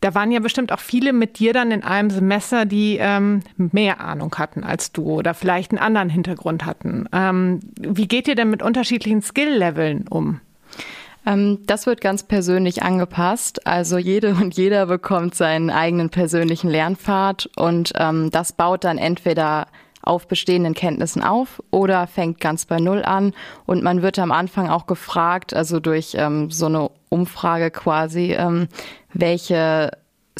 Da 0.00 0.14
waren 0.14 0.32
ja 0.32 0.40
bestimmt 0.40 0.72
auch 0.72 0.80
viele 0.80 1.12
mit 1.12 1.38
dir 1.38 1.52
dann 1.52 1.70
in 1.72 1.84
einem 1.84 2.08
Semester, 2.08 2.64
die 2.64 2.96
ähm, 2.98 3.42
mehr 3.58 4.00
Ahnung 4.00 4.34
hatten 4.38 4.64
als 4.64 4.92
du 4.92 5.02
oder 5.02 5.34
vielleicht 5.34 5.72
einen 5.72 5.78
anderen 5.78 6.08
Hintergrund 6.08 6.64
hatten. 6.64 7.06
Ähm, 7.12 7.60
wie 7.78 8.08
geht 8.08 8.26
ihr 8.28 8.34
denn 8.34 8.48
mit 8.48 8.62
unterschiedlichen 8.62 9.20
Skill-Leveln 9.20 10.08
um? 10.08 10.40
Ähm, 11.26 11.58
das 11.66 11.86
wird 11.86 12.00
ganz 12.00 12.22
persönlich 12.22 12.82
angepasst. 12.82 13.66
Also 13.66 13.98
jede 13.98 14.34
und 14.34 14.56
jeder 14.56 14.86
bekommt 14.86 15.34
seinen 15.34 15.70
eigenen 15.70 16.10
persönlichen 16.10 16.70
Lernpfad 16.70 17.48
und 17.56 17.92
ähm, 17.96 18.30
das 18.30 18.52
baut 18.52 18.84
dann 18.84 18.98
entweder 18.98 19.66
auf 20.02 20.26
bestehenden 20.26 20.74
Kenntnissen 20.74 21.22
auf 21.22 21.62
oder 21.70 22.06
fängt 22.06 22.40
ganz 22.40 22.64
bei 22.64 22.80
Null 22.80 23.02
an. 23.04 23.34
Und 23.66 23.82
man 23.82 24.02
wird 24.02 24.18
am 24.18 24.32
Anfang 24.32 24.68
auch 24.68 24.86
gefragt, 24.86 25.52
also 25.54 25.78
durch 25.78 26.14
ähm, 26.16 26.50
so 26.50 26.66
eine 26.66 26.90
Umfrage 27.10 27.70
quasi, 27.70 28.32
ähm, 28.32 28.68
welche 29.12 29.90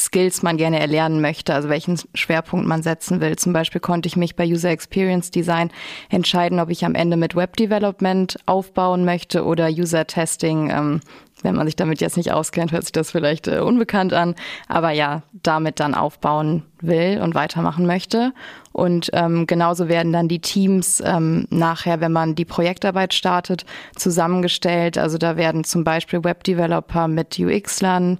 Skills 0.00 0.42
man 0.42 0.56
gerne 0.56 0.80
erlernen 0.80 1.20
möchte, 1.20 1.54
also 1.54 1.68
welchen 1.68 1.98
Schwerpunkt 2.14 2.66
man 2.66 2.82
setzen 2.82 3.20
will. 3.20 3.36
Zum 3.36 3.52
Beispiel 3.52 3.80
konnte 3.80 4.06
ich 4.06 4.16
mich 4.16 4.36
bei 4.36 4.44
User 4.46 4.70
Experience 4.70 5.30
Design 5.30 5.70
entscheiden, 6.08 6.60
ob 6.60 6.70
ich 6.70 6.84
am 6.84 6.94
Ende 6.94 7.16
mit 7.16 7.36
Web 7.36 7.56
Development 7.56 8.36
aufbauen 8.46 9.04
möchte 9.04 9.44
oder 9.44 9.68
User 9.68 10.06
Testing. 10.06 10.70
Ähm, 10.70 11.00
wenn 11.42 11.54
man 11.54 11.66
sich 11.66 11.76
damit 11.76 12.00
jetzt 12.00 12.16
nicht 12.16 12.32
auskennt, 12.32 12.72
hört 12.72 12.82
sich 12.82 12.92
das 12.92 13.10
vielleicht 13.10 13.48
äh, 13.48 13.60
unbekannt 13.60 14.12
an. 14.12 14.34
Aber 14.68 14.90
ja, 14.90 15.22
damit 15.32 15.80
dann 15.80 15.94
aufbauen 15.94 16.64
will 16.80 17.20
und 17.22 17.34
weitermachen 17.34 17.86
möchte. 17.86 18.32
Und 18.72 19.10
ähm, 19.12 19.46
genauso 19.46 19.88
werden 19.88 20.12
dann 20.12 20.28
die 20.28 20.40
Teams 20.40 21.02
ähm, 21.04 21.46
nachher, 21.50 22.00
wenn 22.00 22.12
man 22.12 22.34
die 22.34 22.44
Projektarbeit 22.44 23.14
startet, 23.14 23.64
zusammengestellt. 23.96 24.98
Also 24.98 25.18
da 25.18 25.36
werden 25.36 25.64
zum 25.64 25.84
Beispiel 25.84 26.24
Web 26.24 26.44
Developer 26.44 27.08
mit 27.08 27.38
UX-Lern 27.38 28.18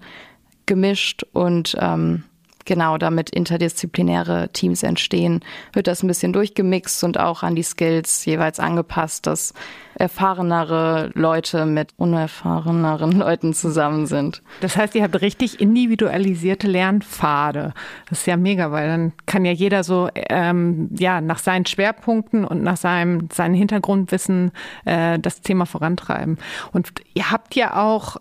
gemischt 0.70 1.24
und 1.32 1.76
ähm, 1.80 2.22
genau 2.64 2.96
damit 2.96 3.30
interdisziplinäre 3.30 4.50
Teams 4.52 4.84
entstehen, 4.84 5.40
wird 5.72 5.88
das 5.88 6.04
ein 6.04 6.06
bisschen 6.06 6.32
durchgemixt 6.32 7.02
und 7.02 7.18
auch 7.18 7.42
an 7.42 7.56
die 7.56 7.64
Skills 7.64 8.24
jeweils 8.24 8.60
angepasst, 8.60 9.26
dass 9.26 9.52
erfahrenere 9.96 11.10
Leute 11.14 11.66
mit 11.66 11.90
unerfahreneren 11.96 13.10
Leuten 13.18 13.52
zusammen 13.52 14.06
sind. 14.06 14.42
Das 14.60 14.76
heißt, 14.76 14.94
ihr 14.94 15.02
habt 15.02 15.20
richtig 15.20 15.60
individualisierte 15.60 16.68
Lernpfade. 16.68 17.74
Das 18.08 18.20
ist 18.20 18.26
ja 18.26 18.36
mega, 18.36 18.70
weil 18.70 18.86
dann 18.86 19.12
kann 19.26 19.44
ja 19.44 19.50
jeder 19.50 19.82
so 19.82 20.08
ähm, 20.14 20.90
ja 20.96 21.20
nach 21.20 21.40
seinen 21.40 21.66
Schwerpunkten 21.66 22.44
und 22.44 22.62
nach 22.62 22.76
seinem 22.76 23.28
seinem 23.32 23.54
Hintergrundwissen 23.54 24.52
äh, 24.84 25.18
das 25.18 25.40
Thema 25.40 25.66
vorantreiben. 25.66 26.38
Und 26.70 26.92
ihr 27.14 27.32
habt 27.32 27.56
ja 27.56 27.82
auch 27.82 28.18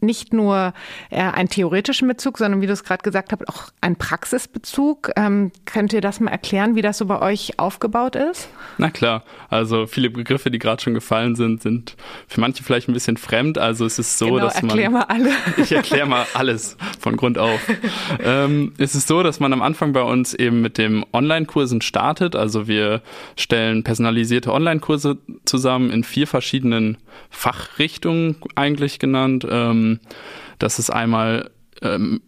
nicht 0.00 0.32
nur 0.32 0.72
äh, 1.10 1.20
einen 1.20 1.48
theoretischen 1.48 2.06
Bezug, 2.08 2.38
sondern 2.38 2.60
wie 2.60 2.66
du 2.66 2.72
es 2.72 2.84
gerade 2.84 3.02
gesagt 3.02 3.32
hast, 3.32 3.48
auch 3.48 3.70
einen 3.80 3.96
Praxisbezug. 3.96 5.10
Ähm, 5.16 5.50
könnt 5.64 5.92
ihr 5.92 6.00
das 6.00 6.20
mal 6.20 6.30
erklären, 6.30 6.76
wie 6.76 6.82
das 6.82 6.98
so 6.98 7.06
bei 7.06 7.20
euch 7.20 7.58
aufgebaut 7.58 8.16
ist? 8.16 8.48
Na 8.78 8.90
klar, 8.90 9.24
also 9.48 9.86
viele 9.86 10.10
Begriffe, 10.10 10.50
die 10.50 10.58
gerade 10.58 10.82
schon 10.82 10.94
gefallen 10.94 11.34
sind, 11.34 11.62
sind 11.62 11.96
für 12.28 12.40
manche 12.40 12.62
vielleicht 12.62 12.88
ein 12.88 12.92
bisschen 12.92 13.16
fremd. 13.16 13.58
Also 13.58 13.84
es 13.86 13.98
ist 13.98 14.18
so, 14.18 14.26
genau, 14.26 14.38
dass 14.40 14.62
man. 14.62 14.70
Erklär 14.70 14.90
mal 14.90 15.02
alle. 15.02 15.30
Ich 15.58 15.72
erkläre 15.72 16.06
mal 16.06 16.26
alles 16.34 16.76
von 17.00 17.16
Grund 17.16 17.36
auf. 17.36 17.60
ähm, 18.22 18.72
es 18.78 18.94
ist 18.94 19.08
so, 19.08 19.22
dass 19.22 19.40
man 19.40 19.52
am 19.52 19.62
Anfang 19.62 19.92
bei 19.92 20.02
uns 20.02 20.34
eben 20.34 20.60
mit 20.60 20.78
dem 20.78 21.04
Online-Kursen 21.12 21.80
startet. 21.80 22.36
Also 22.36 22.68
wir 22.68 23.02
stellen 23.36 23.82
personalisierte 23.82 24.52
Online-Kurse 24.52 25.18
zusammen 25.44 25.90
in 25.90 26.04
vier 26.04 26.26
verschiedenen 26.26 26.98
Fachrichtungen 27.30 28.36
eigentlich 28.54 28.98
genannt. 28.98 29.46
Ähm, 29.50 29.87
das 30.58 30.78
ist 30.78 30.90
einmal 30.90 31.50
ähm, 31.82 32.20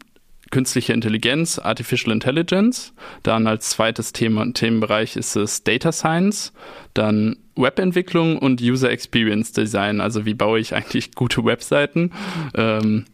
künstliche 0.50 0.93
Intelligenz, 0.93 1.59
Artificial 1.59 2.12
Intelligence. 2.12 2.93
Dann 3.23 3.47
als 3.47 3.71
zweites 3.71 4.12
Thema, 4.12 4.52
Themenbereich 4.52 5.17
ist 5.17 5.37
es 5.37 5.62
Data 5.64 5.93
Science. 5.93 6.52
Dann 6.95 7.37
Webentwicklung 7.57 8.38
und 8.38 8.61
User 8.61 8.90
Experience 8.90 9.52
Design. 9.52 10.00
Also 10.00 10.26
wie 10.26 10.35
baue 10.35 10.61
ich 10.61 10.75
eigentlich 10.75 11.12
gute 11.14 11.45
Webseiten? 11.45 12.12
Ähm, 12.55 13.07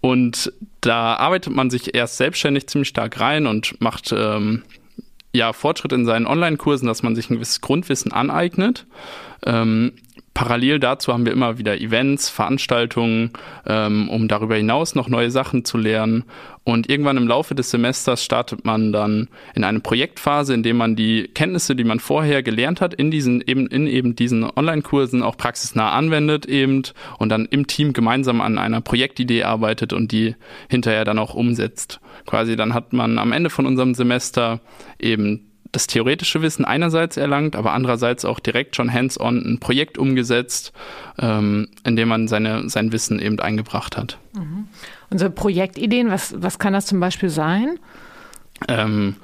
und 0.00 0.52
da 0.80 1.14
arbeitet 1.14 1.54
man 1.54 1.70
sich 1.70 1.94
erst 1.94 2.18
selbstständig 2.18 2.68
ziemlich 2.68 2.88
stark 2.88 3.18
rein 3.20 3.46
und 3.46 3.80
macht 3.80 4.12
ähm, 4.16 4.62
ja 5.32 5.52
Fortschritt 5.52 5.92
in 5.92 6.06
seinen 6.06 6.26
Online-Kursen, 6.26 6.86
dass 6.86 7.02
man 7.02 7.16
sich 7.16 7.30
ein 7.30 7.34
gewisses 7.34 7.60
Grundwissen 7.60 8.12
aneignet. 8.12 8.86
Ähm, 9.44 9.92
Parallel 10.38 10.78
dazu 10.78 11.12
haben 11.12 11.26
wir 11.26 11.32
immer 11.32 11.58
wieder 11.58 11.80
Events, 11.80 12.30
Veranstaltungen, 12.30 13.32
ähm, 13.66 14.08
um 14.08 14.28
darüber 14.28 14.54
hinaus 14.54 14.94
noch 14.94 15.08
neue 15.08 15.32
Sachen 15.32 15.64
zu 15.64 15.76
lernen. 15.76 16.22
Und 16.62 16.88
irgendwann 16.88 17.16
im 17.16 17.26
Laufe 17.26 17.56
des 17.56 17.72
Semesters 17.72 18.22
startet 18.22 18.64
man 18.64 18.92
dann 18.92 19.30
in 19.56 19.64
eine 19.64 19.80
Projektphase, 19.80 20.54
in 20.54 20.62
der 20.62 20.74
man 20.74 20.94
die 20.94 21.24
Kenntnisse, 21.24 21.74
die 21.74 21.82
man 21.82 21.98
vorher 21.98 22.44
gelernt 22.44 22.80
hat, 22.80 22.94
in 22.94 23.10
diesen 23.10 23.40
eben 23.40 23.66
in 23.66 23.88
eben 23.88 24.14
diesen 24.14 24.48
Online-Kursen 24.48 25.24
auch 25.24 25.36
praxisnah 25.36 25.90
anwendet 25.90 26.46
eben 26.46 26.82
und 27.18 27.30
dann 27.30 27.46
im 27.46 27.66
Team 27.66 27.92
gemeinsam 27.92 28.40
an 28.40 28.58
einer 28.58 28.80
Projektidee 28.80 29.42
arbeitet 29.42 29.92
und 29.92 30.12
die 30.12 30.36
hinterher 30.70 31.04
dann 31.04 31.18
auch 31.18 31.34
umsetzt. 31.34 31.98
Quasi 32.26 32.54
dann 32.54 32.74
hat 32.74 32.92
man 32.92 33.18
am 33.18 33.32
Ende 33.32 33.50
von 33.50 33.66
unserem 33.66 33.92
Semester 33.92 34.60
eben 35.00 35.48
das 35.72 35.86
theoretische 35.86 36.42
Wissen 36.42 36.64
einerseits 36.64 37.16
erlangt, 37.16 37.56
aber 37.56 37.72
andererseits 37.72 38.24
auch 38.24 38.40
direkt 38.40 38.76
schon 38.76 38.92
hands-on 38.92 39.38
ein 39.44 39.58
Projekt 39.60 39.98
umgesetzt, 39.98 40.72
ähm, 41.18 41.68
in 41.84 41.96
dem 41.96 42.08
man 42.08 42.28
seine, 42.28 42.68
sein 42.68 42.92
Wissen 42.92 43.18
eben 43.18 43.38
eingebracht 43.40 43.96
hat. 43.96 44.18
Mhm. 44.34 44.68
Unsere 45.10 45.30
Projektideen, 45.30 46.10
was, 46.10 46.34
was 46.40 46.58
kann 46.58 46.72
das 46.72 46.86
zum 46.86 47.00
Beispiel 47.00 47.28
sein? 47.28 47.78
Ähm, 48.66 49.16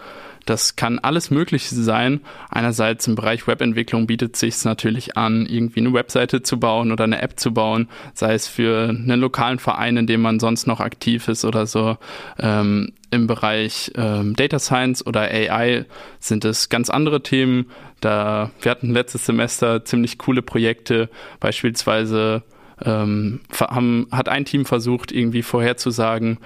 das 0.45 0.77
kann 0.77 0.99
alles 0.99 1.31
Mögliche 1.31 1.75
sein. 1.75 2.21
Einerseits 2.51 3.07
im 3.07 3.15
Bereich 3.15 3.47
Webentwicklung 3.47 4.07
bietet 4.07 4.37
sich 4.37 4.65
natürlich 4.65 5.17
an, 5.17 5.47
irgendwie 5.47 5.81
eine 5.81 5.93
Webseite 5.93 6.43
zu 6.43 6.61
bauen 6.61 6.93
oder 6.93 7.05
eine 7.05 7.23
App 7.23 7.39
zu 7.41 7.55
bauen, 7.55 7.89
sei 8.13 8.35
es 8.35 8.47
für 8.49 8.89
einen 8.89 9.21
lokalen 9.21 9.59
Verein, 9.59 9.97
in 9.97 10.07
dem 10.07 10.21
man 10.21 10.41
sonst 10.41 10.67
noch 10.67 10.81
aktiv 10.81 11.29
ist 11.29 11.45
oder 11.45 11.67
so. 11.67 11.97
Ähm, 12.39 12.93
Im 13.11 13.27
Bereich 13.27 13.93
ähm, 13.95 14.35
Data 14.37 14.59
Science 14.59 15.07
oder 15.07 15.23
AI 15.23 15.87
sind 16.19 16.45
es 16.45 16.69
ganz 16.69 16.91
andere 16.91 17.23
Themen. 17.23 17.71
Da 18.01 18.51
wir 18.61 18.71
hatten 18.71 18.93
letztes 18.93 19.25
Semester 19.25 19.85
ziemlich 19.85 20.19
coole 20.19 20.43
Projekte, 20.43 21.09
beispielsweise 21.41 22.43
ähm, 22.85 23.41
haben, 23.59 24.09
hat 24.11 24.29
ein 24.29 24.45
Team 24.45 24.67
versucht, 24.67 25.13
irgendwie 25.13 25.43
vorherzusagen, 25.43 26.39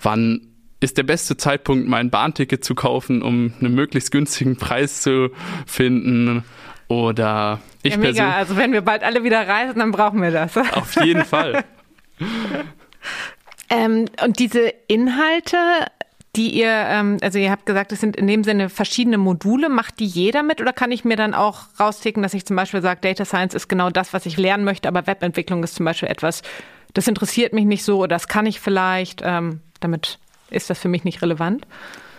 wann 0.00 0.40
ist 0.84 0.98
der 0.98 1.02
beste 1.02 1.36
Zeitpunkt, 1.36 1.88
mein 1.88 2.10
Bahnticket 2.10 2.62
zu 2.62 2.74
kaufen, 2.74 3.22
um 3.22 3.52
einen 3.60 3.74
möglichst 3.74 4.10
günstigen 4.10 4.56
Preis 4.56 5.00
zu 5.02 5.30
finden. 5.66 6.44
Oder 6.88 7.60
ich 7.82 7.92
ja, 7.92 7.98
mega. 7.98 8.32
Also 8.32 8.56
wenn 8.56 8.72
wir 8.72 8.82
bald 8.82 9.02
alle 9.02 9.24
wieder 9.24 9.48
reisen, 9.48 9.78
dann 9.78 9.90
brauchen 9.90 10.20
wir 10.22 10.30
das. 10.30 10.56
Auf 10.74 11.02
jeden 11.02 11.24
Fall. 11.24 11.64
ähm, 13.70 14.04
und 14.22 14.38
diese 14.38 14.72
Inhalte, 14.86 15.56
die 16.36 16.50
ihr, 16.50 16.70
ähm, 16.70 17.16
also 17.22 17.38
ihr 17.38 17.50
habt 17.50 17.64
gesagt, 17.64 17.90
es 17.92 18.00
sind 18.00 18.16
in 18.16 18.26
dem 18.26 18.44
Sinne 18.44 18.68
verschiedene 18.68 19.16
Module. 19.16 19.70
Macht 19.70 19.98
die 20.00 20.06
jeder 20.06 20.42
mit 20.42 20.60
oder 20.60 20.74
kann 20.74 20.92
ich 20.92 21.04
mir 21.04 21.16
dann 21.16 21.32
auch 21.32 21.62
rausticken, 21.80 22.22
dass 22.22 22.34
ich 22.34 22.44
zum 22.44 22.56
Beispiel 22.56 22.82
sage, 22.82 23.00
Data 23.00 23.24
Science 23.24 23.54
ist 23.54 23.68
genau 23.68 23.88
das, 23.88 24.12
was 24.12 24.26
ich 24.26 24.36
lernen 24.36 24.64
möchte, 24.64 24.86
aber 24.86 25.06
Webentwicklung 25.06 25.64
ist 25.64 25.76
zum 25.76 25.86
Beispiel 25.86 26.10
etwas, 26.10 26.42
das 26.92 27.08
interessiert 27.08 27.54
mich 27.54 27.64
nicht 27.64 27.84
so 27.84 27.98
oder 27.98 28.08
das 28.08 28.28
kann 28.28 28.44
ich 28.44 28.60
vielleicht, 28.60 29.22
ähm, 29.24 29.60
damit 29.80 30.18
ist 30.54 30.70
das 30.70 30.78
für 30.78 30.88
mich 30.88 31.04
nicht 31.04 31.22
relevant? 31.22 31.66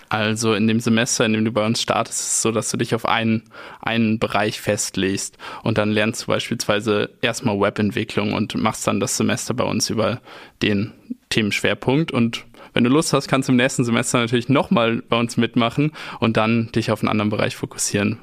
Also 0.09 0.53
in 0.53 0.67
dem 0.67 0.79
Semester, 0.79 1.25
in 1.25 1.33
dem 1.33 1.45
du 1.45 1.51
bei 1.51 1.65
uns 1.65 1.81
startest, 1.81 2.19
ist 2.19 2.27
es 2.27 2.41
so, 2.41 2.51
dass 2.51 2.69
du 2.69 2.77
dich 2.77 2.93
auf 2.93 3.07
einen, 3.07 3.43
einen 3.81 4.19
Bereich 4.19 4.61
festlegst 4.61 5.37
und 5.63 5.77
dann 5.77 5.91
lernst 5.91 6.23
du 6.23 6.27
beispielsweise 6.27 7.09
erstmal 7.21 7.59
Webentwicklung 7.59 8.33
und 8.33 8.55
machst 8.55 8.85
dann 8.85 8.99
das 8.99 9.17
Semester 9.17 9.53
bei 9.53 9.63
uns 9.63 9.89
über 9.89 10.21
den 10.61 10.91
Themenschwerpunkt 11.29 12.11
und 12.11 12.45
wenn 12.73 12.83
du 12.83 12.89
Lust 12.89 13.13
hast, 13.13 13.29
kannst 13.29 13.47
du 13.47 13.53
im 13.53 13.57
nächsten 13.57 13.85
Semester 13.85 14.19
natürlich 14.19 14.49
nochmal 14.49 15.01
bei 15.07 15.17
uns 15.17 15.37
mitmachen 15.37 15.93
und 16.19 16.35
dann 16.35 16.71
dich 16.73 16.91
auf 16.91 17.01
einen 17.01 17.09
anderen 17.09 17.29
Bereich 17.29 17.55
fokussieren, 17.55 18.19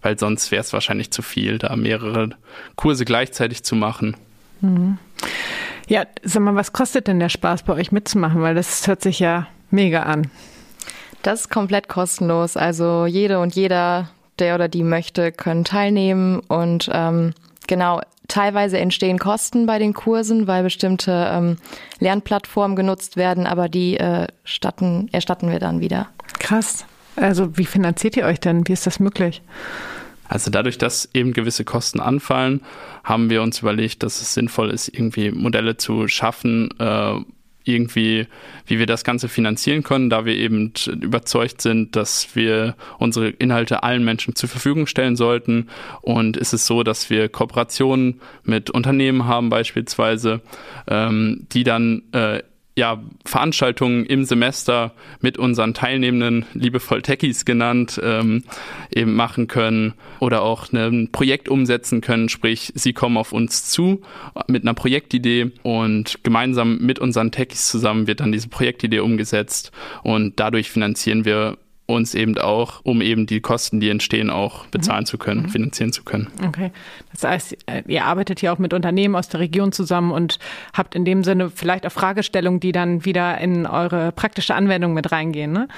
weil 0.00 0.18
sonst 0.18 0.52
wäre 0.52 0.60
es 0.60 0.72
wahrscheinlich 0.72 1.10
zu 1.10 1.22
viel, 1.22 1.58
da 1.58 1.74
mehrere 1.74 2.30
Kurse 2.76 3.04
gleichzeitig 3.04 3.64
zu 3.64 3.74
machen. 3.74 4.16
Mhm. 4.60 4.98
Ja, 5.88 6.04
sag 6.22 6.42
mal, 6.42 6.54
was 6.54 6.72
kostet 6.72 7.08
denn 7.08 7.20
der 7.20 7.28
Spaß 7.28 7.62
bei 7.64 7.74
euch 7.74 7.92
mitzumachen? 7.92 8.40
Weil 8.42 8.54
das 8.54 8.86
hört 8.86 9.02
sich 9.02 9.18
ja 9.18 9.46
mega 9.70 10.04
an. 10.04 10.30
Das 11.22 11.42
ist 11.42 11.50
komplett 11.50 11.88
kostenlos. 11.88 12.56
Also 12.56 13.06
jede 13.06 13.40
und 13.40 13.54
jeder, 13.54 14.10
der 14.38 14.54
oder 14.54 14.68
die 14.68 14.82
möchte, 14.82 15.32
können 15.32 15.64
teilnehmen. 15.64 16.40
Und 16.40 16.90
ähm, 16.92 17.34
genau, 17.66 18.00
teilweise 18.28 18.78
entstehen 18.78 19.18
Kosten 19.18 19.66
bei 19.66 19.78
den 19.78 19.94
Kursen, 19.94 20.46
weil 20.46 20.62
bestimmte 20.62 21.28
ähm, 21.30 21.56
Lernplattformen 21.98 22.76
genutzt 22.76 23.16
werden, 23.16 23.46
aber 23.46 23.68
die 23.68 23.96
äh, 23.98 24.26
statten, 24.44 25.08
erstatten 25.12 25.50
wir 25.50 25.58
dann 25.58 25.80
wieder. 25.80 26.08
Krass. 26.38 26.86
Also 27.16 27.56
wie 27.56 27.66
finanziert 27.66 28.16
ihr 28.16 28.24
euch 28.24 28.40
denn? 28.40 28.66
Wie 28.66 28.72
ist 28.72 28.86
das 28.86 28.98
möglich? 29.00 29.42
Also 30.28 30.50
dadurch, 30.50 30.78
dass 30.78 31.08
eben 31.12 31.32
gewisse 31.32 31.64
Kosten 31.64 32.00
anfallen, 32.00 32.60
haben 33.02 33.30
wir 33.30 33.42
uns 33.42 33.60
überlegt, 33.60 34.02
dass 34.02 34.20
es 34.20 34.34
sinnvoll 34.34 34.70
ist, 34.70 34.88
irgendwie 34.88 35.30
Modelle 35.30 35.76
zu 35.76 36.08
schaffen, 36.08 36.70
äh, 36.78 37.20
irgendwie, 37.64 38.26
wie 38.66 38.78
wir 38.78 38.86
das 38.86 39.04
Ganze 39.04 39.28
finanzieren 39.28 39.82
können, 39.82 40.10
da 40.10 40.24
wir 40.24 40.34
eben 40.34 40.72
überzeugt 40.86 41.62
sind, 41.62 41.96
dass 41.96 42.36
wir 42.36 42.76
unsere 42.98 43.28
Inhalte 43.28 43.82
allen 43.82 44.04
Menschen 44.04 44.36
zur 44.36 44.48
Verfügung 44.48 44.86
stellen 44.86 45.16
sollten. 45.16 45.68
Und 46.02 46.36
ist 46.36 46.52
es 46.52 46.66
so, 46.66 46.82
dass 46.82 47.10
wir 47.10 47.28
Kooperationen 47.28 48.20
mit 48.42 48.70
Unternehmen 48.70 49.26
haben 49.26 49.48
beispielsweise, 49.48 50.42
ähm, 50.86 51.46
die 51.52 51.64
dann 51.64 52.02
äh, 52.12 52.42
ja, 52.76 53.00
Veranstaltungen 53.24 54.04
im 54.04 54.24
Semester 54.24 54.94
mit 55.20 55.38
unseren 55.38 55.74
Teilnehmenden, 55.74 56.44
liebevoll 56.54 57.02
Techies 57.02 57.44
genannt, 57.44 58.00
ähm, 58.02 58.42
eben 58.92 59.14
machen 59.14 59.46
können 59.46 59.94
oder 60.18 60.42
auch 60.42 60.72
ein 60.72 61.10
Projekt 61.12 61.48
umsetzen 61.48 62.00
können. 62.00 62.28
Sprich, 62.28 62.72
sie 62.74 62.92
kommen 62.92 63.16
auf 63.16 63.32
uns 63.32 63.70
zu 63.70 64.02
mit 64.48 64.64
einer 64.64 64.74
Projektidee 64.74 65.52
und 65.62 66.18
gemeinsam 66.24 66.78
mit 66.78 66.98
unseren 66.98 67.30
Techies 67.30 67.68
zusammen 67.68 68.08
wird 68.08 68.20
dann 68.20 68.32
diese 68.32 68.48
Projektidee 68.48 69.00
umgesetzt 69.00 69.70
und 70.02 70.40
dadurch 70.40 70.70
finanzieren 70.70 71.24
wir 71.24 71.58
uns 71.86 72.14
eben 72.14 72.38
auch, 72.38 72.80
um 72.82 73.02
eben 73.02 73.26
die 73.26 73.40
Kosten, 73.40 73.78
die 73.78 73.90
entstehen, 73.90 74.30
auch 74.30 74.66
bezahlen 74.66 75.02
mhm. 75.02 75.06
zu 75.06 75.18
können, 75.18 75.42
mhm. 75.42 75.48
finanzieren 75.50 75.92
zu 75.92 76.02
können. 76.02 76.28
Okay. 76.46 76.70
Das 77.12 77.24
heißt, 77.24 77.56
äh, 77.66 77.82
ihr 77.86 78.04
arbeitet 78.04 78.40
hier 78.40 78.52
auch 78.52 78.58
mit 78.58 78.72
Unternehmen 78.72 79.14
aus 79.14 79.28
der 79.28 79.40
Region 79.40 79.70
zusammen 79.70 80.10
und 80.10 80.38
habt 80.72 80.94
in 80.94 81.04
dem 81.04 81.24
Sinne 81.24 81.50
vielleicht 81.54 81.86
auch 81.86 81.92
Fragestellungen, 81.92 82.60
die 82.60 82.72
dann 82.72 83.04
wieder 83.04 83.38
in 83.38 83.66
eure 83.66 84.12
praktische 84.12 84.54
Anwendung 84.54 84.94
mit 84.94 85.12
reingehen. 85.12 85.52
Ne? 85.52 85.68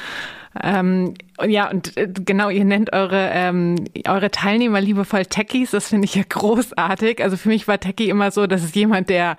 Ähm, 0.62 1.14
und 1.38 1.50
ja, 1.50 1.68
und 1.70 1.96
äh, 1.96 2.08
genau, 2.08 2.50
ihr 2.50 2.64
nennt 2.64 2.92
eure, 2.92 3.30
ähm, 3.32 3.84
eure 4.06 4.30
Teilnehmer 4.30 4.80
liebevoll 4.80 5.26
Techies. 5.26 5.72
Das 5.72 5.88
finde 5.88 6.06
ich 6.06 6.14
ja 6.14 6.22
großartig. 6.28 7.22
Also 7.22 7.36
für 7.36 7.48
mich 7.48 7.66
war 7.66 7.80
Techie 7.80 8.08
immer 8.08 8.30
so, 8.30 8.46
dass 8.46 8.62
es 8.62 8.74
jemand, 8.74 9.08
der 9.08 9.36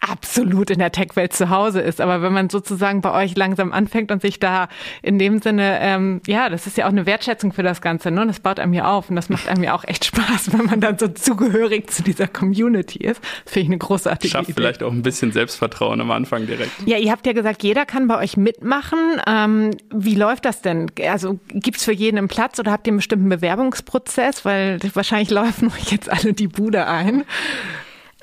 absolut 0.00 0.70
in 0.70 0.78
der 0.78 0.92
Tech-Welt 0.92 1.32
zu 1.32 1.50
Hause 1.50 1.80
ist. 1.80 2.00
Aber 2.00 2.22
wenn 2.22 2.32
man 2.32 2.48
sozusagen 2.50 3.00
bei 3.00 3.12
euch 3.12 3.36
langsam 3.36 3.72
anfängt 3.72 4.12
und 4.12 4.22
sich 4.22 4.38
da 4.38 4.68
in 5.02 5.18
dem 5.18 5.40
Sinne, 5.40 5.78
ähm, 5.80 6.20
ja, 6.26 6.48
das 6.48 6.66
ist 6.66 6.76
ja 6.76 6.86
auch 6.86 6.90
eine 6.90 7.06
Wertschätzung 7.06 7.52
für 7.52 7.62
das 7.62 7.80
Ganze. 7.80 8.10
Ne? 8.10 8.22
Und 8.22 8.28
das 8.28 8.40
baut 8.40 8.60
einem 8.60 8.74
ja 8.74 8.90
auf 8.90 9.10
und 9.10 9.16
das 9.16 9.28
macht 9.28 9.48
einem 9.48 9.62
ja 9.64 9.74
auch 9.74 9.84
echt 9.84 10.04
Spaß, 10.04 10.52
wenn 10.52 10.66
man 10.66 10.80
dann 10.80 10.98
so 10.98 11.08
zugehörig 11.08 11.90
zu 11.90 12.02
dieser 12.02 12.28
Community 12.28 12.98
ist. 12.98 13.20
Das 13.44 13.52
finde 13.52 13.64
ich 13.64 13.68
eine 13.68 13.78
großartige 13.78 14.30
Schafft 14.30 14.48
Idee. 14.48 14.60
vielleicht 14.60 14.82
auch 14.82 14.92
ein 14.92 15.02
bisschen 15.02 15.32
Selbstvertrauen 15.32 16.00
am 16.00 16.10
Anfang 16.10 16.46
direkt. 16.46 16.70
Ja, 16.86 16.96
ihr 16.96 17.10
habt 17.10 17.26
ja 17.26 17.32
gesagt, 17.32 17.62
jeder 17.62 17.84
kann 17.84 18.06
bei 18.06 18.18
euch 18.18 18.36
mitmachen. 18.36 18.98
Ähm, 19.26 19.70
wie 19.92 20.14
läuft 20.14 20.44
das 20.44 20.62
denn? 20.62 20.86
Also 21.08 21.40
gibt's 21.48 21.84
für 21.84 21.92
jeden 21.92 22.18
einen 22.18 22.28
Platz 22.28 22.58
oder 22.58 22.70
habt 22.72 22.86
ihr 22.86 22.92
einen 22.92 22.98
bestimmten 22.98 23.28
Bewerbungsprozess? 23.28 24.44
Weil 24.44 24.78
wahrscheinlich 24.94 25.30
laufen 25.30 25.68
euch 25.76 25.90
jetzt 25.90 26.10
alle 26.10 26.32
die 26.32 26.48
Bude 26.48 26.86
ein. 26.86 27.24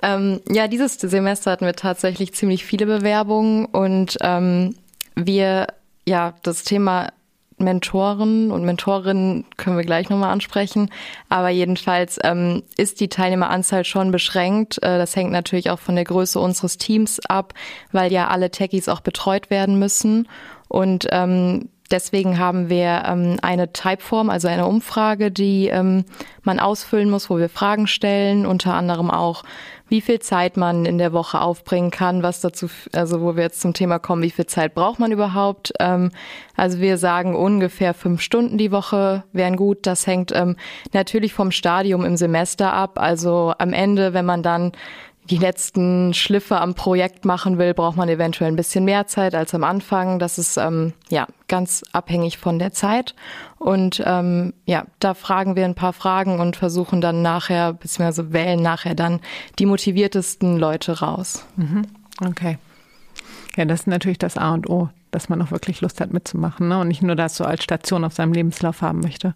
Ähm, 0.06 0.40
ja, 0.48 0.68
dieses 0.68 1.00
Semester 1.00 1.50
hatten 1.50 1.66
wir 1.66 1.74
tatsächlich 1.74 2.32
ziemlich 2.36 2.64
viele 2.64 2.86
Bewerbungen 2.86 3.66
und 3.66 4.18
ähm, 4.22 4.76
wir, 5.16 5.66
ja, 6.08 6.36
das 6.44 6.64
Thema 6.64 7.10
Mentoren 7.58 8.52
und 8.52 8.66
Mentorinnen 8.66 9.46
können 9.58 9.78
wir 9.78 9.84
gleich 9.84 10.10
nochmal 10.10 10.32
ansprechen. 10.32 10.92
Aber 11.30 11.50
jedenfalls 11.50 12.20
ähm, 12.24 12.62
ist 12.78 13.00
die 13.00 13.08
Teilnehmeranzahl 13.08 13.84
schon 13.84 14.12
beschränkt. 14.12 14.78
Äh, 14.84 15.00
das 15.00 15.16
hängt 15.16 15.32
natürlich 15.32 15.72
auch 15.72 15.80
von 15.80 15.96
der 15.96 16.04
Größe 16.04 16.40
unseres 16.40 16.78
Teams 16.78 17.20
ab, 17.26 17.54
weil 17.92 18.12
ja 18.12 18.28
alle 18.28 18.52
Techies 18.52 18.90
auch 18.90 19.00
betreut 19.00 19.50
werden 19.50 19.80
müssen. 19.80 20.28
Und 20.68 21.08
ähm, 21.12 21.70
deswegen 21.92 22.38
haben 22.40 22.70
wir 22.70 23.04
ähm, 23.08 23.38
eine 23.42 23.72
Typeform, 23.72 24.30
also 24.30 24.48
eine 24.48 24.68
Umfrage, 24.68 25.32
die 25.32 25.68
ähm, 25.68 26.06
man 26.44 26.60
ausfüllen 26.60 27.10
muss, 27.10 27.30
wo 27.30 27.38
wir 27.38 27.50
Fragen 27.50 27.88
stellen, 27.88 28.46
unter 28.46 28.74
anderem 28.74 29.10
auch, 29.10 29.44
wie 29.88 30.02
viel 30.02 30.20
Zeit 30.20 30.58
man 30.58 30.86
in 30.86 30.98
der 30.98 31.14
Woche 31.14 31.42
aufbringen 31.42 31.92
kann, 31.92 32.24
was 32.24 32.42
dazu, 32.42 32.68
also 32.92 33.22
wo 33.22 33.36
wir 33.36 33.44
jetzt 33.44 33.62
zum 33.62 33.74
Thema 33.74 34.00
kommen, 34.00 34.24
wie 34.24 34.32
viel 34.32 34.48
Zeit 34.48 34.74
braucht 34.74 35.00
man 35.00 35.12
überhaupt. 35.12 35.74
Ähm, 35.80 36.12
also 36.56 36.80
wir 36.80 36.98
sagen 36.98 37.36
ungefähr 37.36 37.94
fünf 37.94 38.22
Stunden 38.22 38.58
die 38.58 38.72
Woche 38.72 39.24
wären 39.32 39.58
gut. 39.58 39.86
Das 39.86 40.08
hängt 40.08 40.32
ähm, 40.34 40.56
natürlich 40.94 41.34
vom 41.34 41.52
Stadium 41.52 42.04
im 42.04 42.18
Semester 42.18 42.74
ab. 42.74 43.00
Also 43.00 43.54
am 43.58 43.74
Ende, 43.74 44.14
wenn 44.14 44.26
man 44.26 44.42
dann 44.42 44.72
die 45.30 45.38
letzten 45.38 46.14
Schliffe 46.14 46.60
am 46.60 46.76
Projekt 46.76 47.26
machen 47.26 47.58
will, 47.58 47.74
braucht 47.74 47.98
man 47.98 48.10
eventuell 48.10 48.52
ein 48.52 48.56
bisschen 48.56 48.86
mehr 48.86 49.08
Zeit 49.08 49.34
als 49.34 49.54
am 49.54 49.64
Anfang. 49.64 50.20
Das 50.20 50.38
ist 50.38 50.58
ähm, 50.58 50.94
ja 51.10 51.28
ganz 51.48 51.84
abhängig 51.92 52.38
von 52.38 52.60
der 52.60 52.72
Zeit. 52.72 53.16
Und 53.58 54.04
ähm, 54.06 54.54
ja, 54.66 54.86
da 55.00 55.14
fragen 55.14 55.56
wir 55.56 55.66
ein 55.66 55.76
paar 55.76 55.94
Fragen 55.94 56.40
und 56.40 56.56
versuchen 56.56 57.02
dann 57.02 57.22
nachher, 57.22 57.74
beziehungsweise 57.74 58.34
wählen 58.34 58.62
nachher 58.62 58.94
dann 58.94 59.20
die 59.58 59.66
motiviertesten 59.66 60.58
Leute 60.58 61.00
raus. 61.00 61.46
Mhm. 61.56 61.88
Okay. 62.24 62.58
Ja, 63.56 63.66
das 63.66 63.82
ist 63.82 63.88
natürlich 63.88 64.20
das 64.20 64.38
A 64.38 64.54
und 64.54 64.70
O, 64.70 64.90
dass 65.16 65.30
man 65.30 65.42
auch 65.42 65.52
wirklich 65.52 65.82
Lust 65.82 66.02
hat 66.02 66.14
mitzumachen 66.14 66.68
ne? 66.68 66.80
und 66.80 66.90
nicht 66.90 67.02
nur 67.02 67.16
das 67.16 67.38
so 67.38 67.46
als 67.46 67.64
Station 67.64 68.04
auf 68.04 68.14
seinem 68.14 68.34
Lebenslauf 68.34 68.82
haben 68.82 69.00
möchte. 69.00 69.34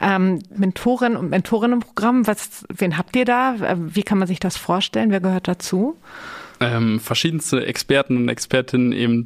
Ähm, 0.00 0.40
Mentoren 0.54 1.16
und 1.16 1.30
Mentorinnenprogramm, 1.30 2.26
was, 2.26 2.66
wen 2.68 2.98
habt 2.98 3.16
ihr 3.16 3.24
da? 3.24 3.54
Äh, 3.54 3.76
wie 3.78 4.02
kann 4.02 4.18
man 4.18 4.28
sich 4.28 4.40
das 4.40 4.56
vorstellen? 4.56 5.10
Wer 5.10 5.20
gehört 5.20 5.48
dazu? 5.48 5.96
Ähm, 6.60 6.98
verschiedenste 6.98 7.64
Experten 7.64 8.16
und 8.16 8.28
Expertinnen 8.28 8.92
eben, 8.92 9.24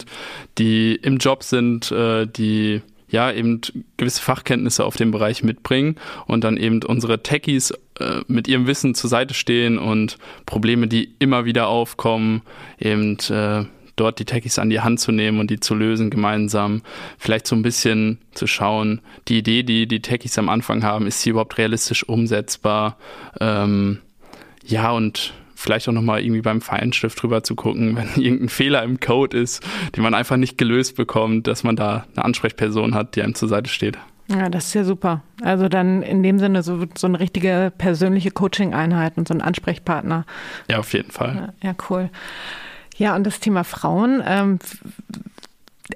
die 0.58 0.94
im 0.94 1.16
Job 1.16 1.42
sind, 1.42 1.90
äh, 1.90 2.26
die 2.26 2.82
ja 3.08 3.30
eben 3.32 3.60
gewisse 3.96 4.22
Fachkenntnisse 4.22 4.84
auf 4.84 4.96
dem 4.96 5.10
Bereich 5.10 5.42
mitbringen 5.42 5.96
und 6.26 6.44
dann 6.44 6.56
eben 6.56 6.82
unsere 6.82 7.22
Techies 7.22 7.70
äh, 7.98 8.20
mit 8.26 8.48
ihrem 8.48 8.66
Wissen 8.66 8.94
zur 8.94 9.08
Seite 9.08 9.34
stehen 9.34 9.78
und 9.78 10.18
Probleme, 10.46 10.86
die 10.86 11.14
immer 11.18 11.44
wieder 11.44 11.68
aufkommen, 11.68 12.42
eben 12.78 13.18
äh, 13.30 13.64
dort 13.96 14.18
die 14.18 14.24
Techies 14.24 14.58
an 14.58 14.70
die 14.70 14.80
Hand 14.80 15.00
zu 15.00 15.12
nehmen 15.12 15.38
und 15.40 15.50
die 15.50 15.60
zu 15.60 15.74
lösen 15.74 16.10
gemeinsam. 16.10 16.82
Vielleicht 17.18 17.46
so 17.46 17.56
ein 17.56 17.62
bisschen 17.62 18.18
zu 18.32 18.46
schauen, 18.46 19.00
die 19.28 19.38
Idee, 19.38 19.62
die 19.62 19.86
die 19.86 20.00
Techies 20.00 20.38
am 20.38 20.48
Anfang 20.48 20.82
haben, 20.82 21.06
ist 21.06 21.22
sie 21.22 21.30
überhaupt 21.30 21.58
realistisch 21.58 22.08
umsetzbar? 22.08 22.96
Ähm, 23.40 23.98
ja, 24.64 24.90
und 24.90 25.34
vielleicht 25.54 25.88
auch 25.88 25.92
nochmal 25.92 26.22
irgendwie 26.22 26.42
beim 26.42 26.60
Feinstift 26.60 27.22
drüber 27.22 27.42
zu 27.44 27.54
gucken, 27.54 27.96
wenn 28.16 28.22
irgendein 28.22 28.48
Fehler 28.48 28.82
im 28.82 29.00
Code 29.00 29.38
ist, 29.38 29.62
den 29.96 30.02
man 30.02 30.14
einfach 30.14 30.36
nicht 30.36 30.58
gelöst 30.58 30.96
bekommt, 30.96 31.46
dass 31.46 31.62
man 31.62 31.76
da 31.76 32.06
eine 32.14 32.24
Ansprechperson 32.24 32.94
hat, 32.94 33.16
die 33.16 33.22
einem 33.22 33.34
zur 33.34 33.48
Seite 33.48 33.70
steht. 33.70 33.98
Ja, 34.28 34.48
das 34.48 34.66
ist 34.66 34.74
ja 34.74 34.84
super. 34.84 35.22
Also 35.42 35.68
dann 35.68 36.02
in 36.02 36.22
dem 36.22 36.38
Sinne 36.38 36.62
so, 36.62 36.84
so 36.96 37.06
eine 37.06 37.20
richtige 37.20 37.72
persönliche 37.76 38.30
Coaching-Einheit 38.30 39.16
und 39.16 39.28
so 39.28 39.34
ein 39.34 39.42
Ansprechpartner. 39.42 40.24
Ja, 40.70 40.78
auf 40.78 40.92
jeden 40.92 41.10
Fall. 41.10 41.52
Ja, 41.62 41.68
ja 41.70 41.74
cool. 41.90 42.08
Ja, 42.96 43.14
und 43.16 43.24
das 43.24 43.40
Thema 43.40 43.64
Frauen. 43.64 44.22
Ähm, 44.24 44.58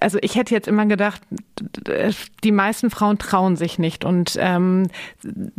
also 0.00 0.18
ich 0.20 0.34
hätte 0.34 0.54
jetzt 0.54 0.68
immer 0.68 0.86
gedacht, 0.86 1.20
die 2.44 2.52
meisten 2.52 2.90
Frauen 2.90 3.18
trauen 3.18 3.56
sich 3.56 3.78
nicht. 3.78 4.04
Und 4.04 4.36
ähm, 4.38 4.88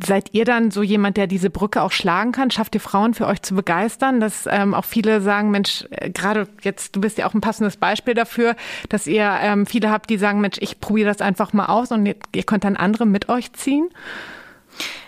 seid 0.03 0.33
ihr 0.33 0.45
dann 0.45 0.71
so 0.71 0.83
jemand, 0.83 1.17
der 1.17 1.27
diese 1.27 1.49
Brücke 1.49 1.81
auch 1.81 1.91
schlagen 1.91 2.31
kann? 2.31 2.51
Schafft 2.51 2.75
ihr 2.75 2.81
Frauen 2.81 3.13
für 3.13 3.27
euch 3.27 3.41
zu 3.41 3.55
begeistern? 3.55 4.19
Dass 4.19 4.47
ähm, 4.49 4.73
auch 4.73 4.85
viele 4.85 5.21
sagen, 5.21 5.51
Mensch, 5.51 5.85
äh, 5.91 6.09
gerade 6.09 6.47
jetzt, 6.61 6.95
du 6.95 7.01
bist 7.01 7.17
ja 7.17 7.27
auch 7.27 7.33
ein 7.33 7.41
passendes 7.41 7.77
Beispiel 7.77 8.13
dafür, 8.13 8.55
dass 8.89 9.07
ihr 9.07 9.37
ähm, 9.41 9.65
viele 9.65 9.89
habt, 9.89 10.09
die 10.09 10.17
sagen, 10.17 10.41
Mensch, 10.41 10.57
ich 10.59 10.79
probiere 10.79 11.09
das 11.09 11.21
einfach 11.21 11.53
mal 11.53 11.67
aus 11.67 11.91
und 11.91 12.05
ihr, 12.05 12.15
ihr 12.33 12.43
könnt 12.43 12.63
dann 12.63 12.77
andere 12.77 13.05
mit 13.05 13.29
euch 13.29 13.53
ziehen? 13.53 13.89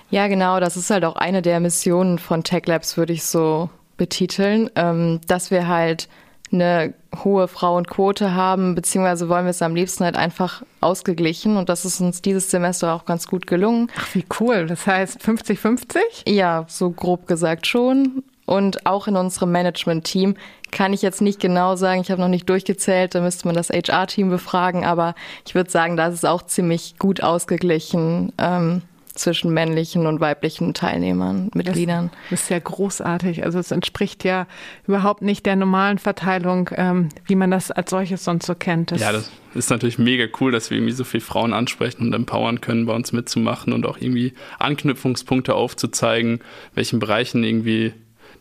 Ja, 0.10 0.28
genau. 0.28 0.60
Das 0.60 0.76
ist 0.76 0.90
halt 0.90 1.06
auch 1.06 1.16
eine 1.16 1.42
der 1.42 1.60
Missionen 1.60 2.18
von 2.20 2.44
Tech 2.44 2.66
Labs, 2.66 2.98
würde 2.98 3.14
ich 3.14 3.24
so 3.24 3.70
betiteln, 4.00 4.72
ähm, 4.76 5.22
dass 5.28 5.52
wir 5.52 5.68
halt 5.68 6.10
eine 6.52 6.96
hohe 7.24 7.48
Frauenquote 7.48 8.34
haben, 8.34 8.74
beziehungsweise 8.74 9.30
wollen 9.30 9.46
wir 9.46 9.52
es 9.52 9.62
am 9.62 9.76
liebsten 9.76 10.04
halt 10.04 10.16
einfach 10.16 10.64
ausgeglichen 10.82 11.58
und 11.58 11.70
das 11.70 11.86
ist 11.86 12.02
uns 12.02 12.24
dieses 12.24 12.50
Semester 12.50 12.94
auch 12.96 13.06
ganz 13.06 13.28
gut 13.28 13.46
gelungen. 13.46 13.92
Ach, 13.96 14.16
wie 14.16 14.26
cool. 14.40 14.66
Das 14.66 14.88
heißt 14.88 15.22
50-50? 15.22 15.98
Ja, 16.28 16.66
so 16.68 16.90
grob 16.90 17.28
gesagt 17.28 17.68
schon. 17.68 18.24
Und 18.46 18.88
auch 18.88 19.08
in 19.08 19.16
unserem 19.16 19.52
Management-Team 19.52 20.36
kann 20.72 20.92
ich 20.92 21.04
jetzt 21.04 21.22
nicht 21.22 21.40
genau 21.40 21.76
sagen, 21.76 22.02
ich 22.02 22.10
habe 22.10 22.20
noch 22.20 22.30
nicht 22.30 22.50
durchgezählt, 22.50 23.14
da 23.14 23.22
müsste 23.22 23.48
man 23.48 23.56
das 23.56 23.70
HR-Team 23.70 24.32
befragen, 24.32 24.86
aber 24.86 25.14
ich 25.46 25.54
würde 25.54 25.70
sagen, 25.70 25.98
da 25.98 26.08
ist 26.08 26.16
es 26.16 26.26
auch 26.26 26.42
ziemlich 26.42 26.98
gut 26.98 27.22
ausgeglichen. 27.22 28.34
Ähm, 28.40 28.82
zwischen 29.20 29.54
männlichen 29.54 30.06
und 30.06 30.20
weiblichen 30.20 30.74
Teilnehmern, 30.74 31.50
Mitgliedern. 31.54 32.12
Das 32.30 32.44
ist 32.44 32.50
ja 32.50 32.60
großartig. 32.60 33.44
Also 33.44 33.60
es 33.60 33.72
entspricht 33.72 34.24
ja 34.24 34.48
überhaupt 34.88 35.22
nicht 35.22 35.46
der 35.46 35.56
normalen 35.56 35.98
Verteilung, 35.98 36.70
ähm, 36.76 37.10
wie 37.26 37.36
man 37.36 37.52
das 37.52 37.72
als 37.72 37.90
solches 37.90 38.24
sonst 38.24 38.46
so 38.46 38.56
kennt. 38.56 38.92
Das 38.92 39.02
ja, 39.02 39.12
das 39.12 39.32
ist 39.54 39.70
natürlich 39.70 40.00
mega 40.00 40.26
cool, 40.40 40.52
dass 40.52 40.70
wir 40.70 40.78
irgendwie 40.78 40.94
so 40.94 41.04
viele 41.04 41.22
Frauen 41.22 41.54
ansprechen 41.54 42.08
und 42.08 42.14
empowern 42.14 42.62
können, 42.62 42.86
bei 42.86 42.94
uns 42.94 43.12
mitzumachen 43.12 43.74
und 43.74 43.86
auch 43.86 43.98
irgendwie 44.00 44.34
Anknüpfungspunkte 44.60 45.56
aufzuzeigen, 45.56 46.40
welchen 46.76 47.00
Bereichen 47.00 47.44
irgendwie 47.44 47.94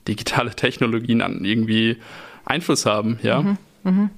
digitale 0.06 0.54
Technologien 0.54 1.20
an 1.20 1.44
irgendwie 1.44 1.98
Einfluss 2.44 2.86
haben, 2.86 3.18
ja. 3.22 3.42
Mhm, 3.42 3.58
mh. 3.84 4.10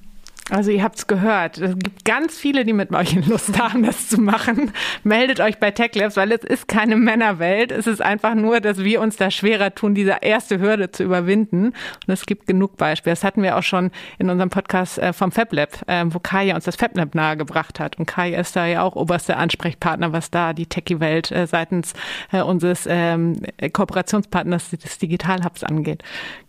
Also 0.49 0.71
ihr 0.71 0.83
habt 0.83 0.97
es 0.97 1.07
gehört. 1.07 1.59
Es 1.59 1.77
gibt 1.77 2.03
ganz 2.03 2.37
viele, 2.37 2.65
die 2.65 2.73
mit 2.73 2.93
euch 2.93 3.13
Lust 3.27 3.57
haben, 3.57 3.83
das 3.83 4.09
zu 4.09 4.19
machen. 4.19 4.73
Meldet 5.03 5.39
euch 5.39 5.59
bei 5.59 5.71
TechLabs, 5.71 6.17
weil 6.17 6.31
es 6.31 6.43
ist 6.43 6.67
keine 6.67 6.97
Männerwelt. 6.97 7.71
Es 7.71 7.87
ist 7.87 8.01
einfach 8.01 8.35
nur, 8.35 8.59
dass 8.59 8.79
wir 8.79 9.01
uns 9.01 9.15
da 9.15 9.31
schwerer 9.31 9.73
tun, 9.73 9.95
diese 9.95 10.17
erste 10.21 10.59
Hürde 10.59 10.91
zu 10.91 11.03
überwinden. 11.03 11.67
Und 11.67 11.73
es 12.07 12.25
gibt 12.25 12.47
genug 12.47 12.75
Beispiele. 12.75 13.13
Das 13.13 13.23
hatten 13.23 13.43
wir 13.43 13.57
auch 13.57 13.63
schon 13.63 13.91
in 14.17 14.29
unserem 14.29 14.49
Podcast 14.49 14.97
äh, 14.97 15.13
vom 15.13 15.31
FabLab, 15.31 15.87
äh, 15.87 16.03
wo 16.07 16.19
Kaya 16.19 16.55
uns 16.55 16.65
das 16.65 16.75
FabLab 16.75 17.15
nahegebracht 17.15 17.79
hat. 17.79 17.97
Und 17.97 18.05
Kaya 18.07 18.39
ist 18.39 18.55
da 18.55 18.65
ja 18.65 18.81
auch 18.81 18.95
oberster 18.95 19.37
Ansprechpartner, 19.37 20.11
was 20.11 20.31
da 20.31 20.53
die 20.53 20.65
Techie-Welt 20.65 21.31
äh, 21.31 21.47
seitens 21.47 21.93
unseres 22.31 22.87
ähm, 22.89 23.41
Kooperationspartners 23.73 24.71
des 24.71 24.97
Digital 24.97 25.43
Hubs 25.43 25.63
angeht. 25.63 26.03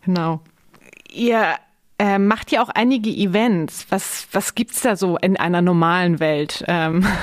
Genau. 0.05 0.40
Ihr 1.12 1.57
äh, 2.02 2.18
macht 2.18 2.50
ja 2.50 2.64
auch 2.64 2.68
einige 2.68 3.10
Events. 3.10 3.86
Was, 3.90 4.26
was 4.32 4.56
gibt's 4.56 4.82
da 4.82 4.96
so 4.96 5.16
in 5.18 5.36
einer 5.36 5.62
normalen 5.62 6.18
Welt? 6.18 6.64
Ähm. 6.66 7.06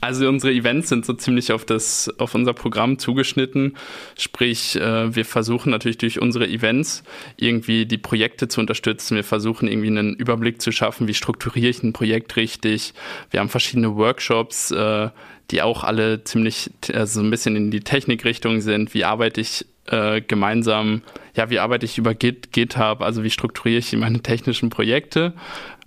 Also 0.00 0.28
unsere 0.28 0.52
Events 0.52 0.90
sind 0.90 1.04
so 1.04 1.12
ziemlich 1.12 1.50
auf 1.50 1.64
das, 1.64 2.08
auf 2.18 2.36
unser 2.36 2.52
Programm 2.52 3.00
zugeschnitten. 3.00 3.76
Sprich, 4.16 4.76
äh, 4.76 5.14
wir 5.14 5.24
versuchen 5.24 5.70
natürlich 5.70 5.98
durch 5.98 6.20
unsere 6.20 6.46
Events 6.46 7.02
irgendwie 7.36 7.84
die 7.84 7.98
Projekte 7.98 8.46
zu 8.46 8.60
unterstützen. 8.60 9.16
Wir 9.16 9.24
versuchen 9.24 9.66
irgendwie 9.66 9.88
einen 9.88 10.14
Überblick 10.14 10.62
zu 10.62 10.70
schaffen, 10.70 11.08
wie 11.08 11.14
strukturiere 11.14 11.68
ich 11.68 11.82
ein 11.82 11.92
Projekt 11.92 12.36
richtig. 12.36 12.94
Wir 13.32 13.40
haben 13.40 13.48
verschiedene 13.48 13.96
Workshops, 13.96 14.70
äh, 14.70 15.10
die 15.50 15.62
auch 15.62 15.84
alle 15.84 16.24
ziemlich 16.24 16.70
also 16.92 17.20
ein 17.20 17.30
bisschen 17.30 17.56
in 17.56 17.70
die 17.70 17.80
Technikrichtung 17.80 18.60
sind. 18.60 18.94
Wie 18.94 19.04
arbeite 19.04 19.40
ich 19.40 19.64
äh, 19.86 20.20
gemeinsam, 20.20 21.02
ja, 21.34 21.50
wie 21.50 21.58
arbeite 21.58 21.86
ich 21.86 21.98
über 21.98 22.14
Git, 22.14 22.52
GitHub, 22.52 23.00
also 23.00 23.22
wie 23.22 23.30
strukturiere 23.30 23.78
ich 23.78 23.96
meine 23.96 24.20
technischen 24.20 24.70
Projekte. 24.70 25.32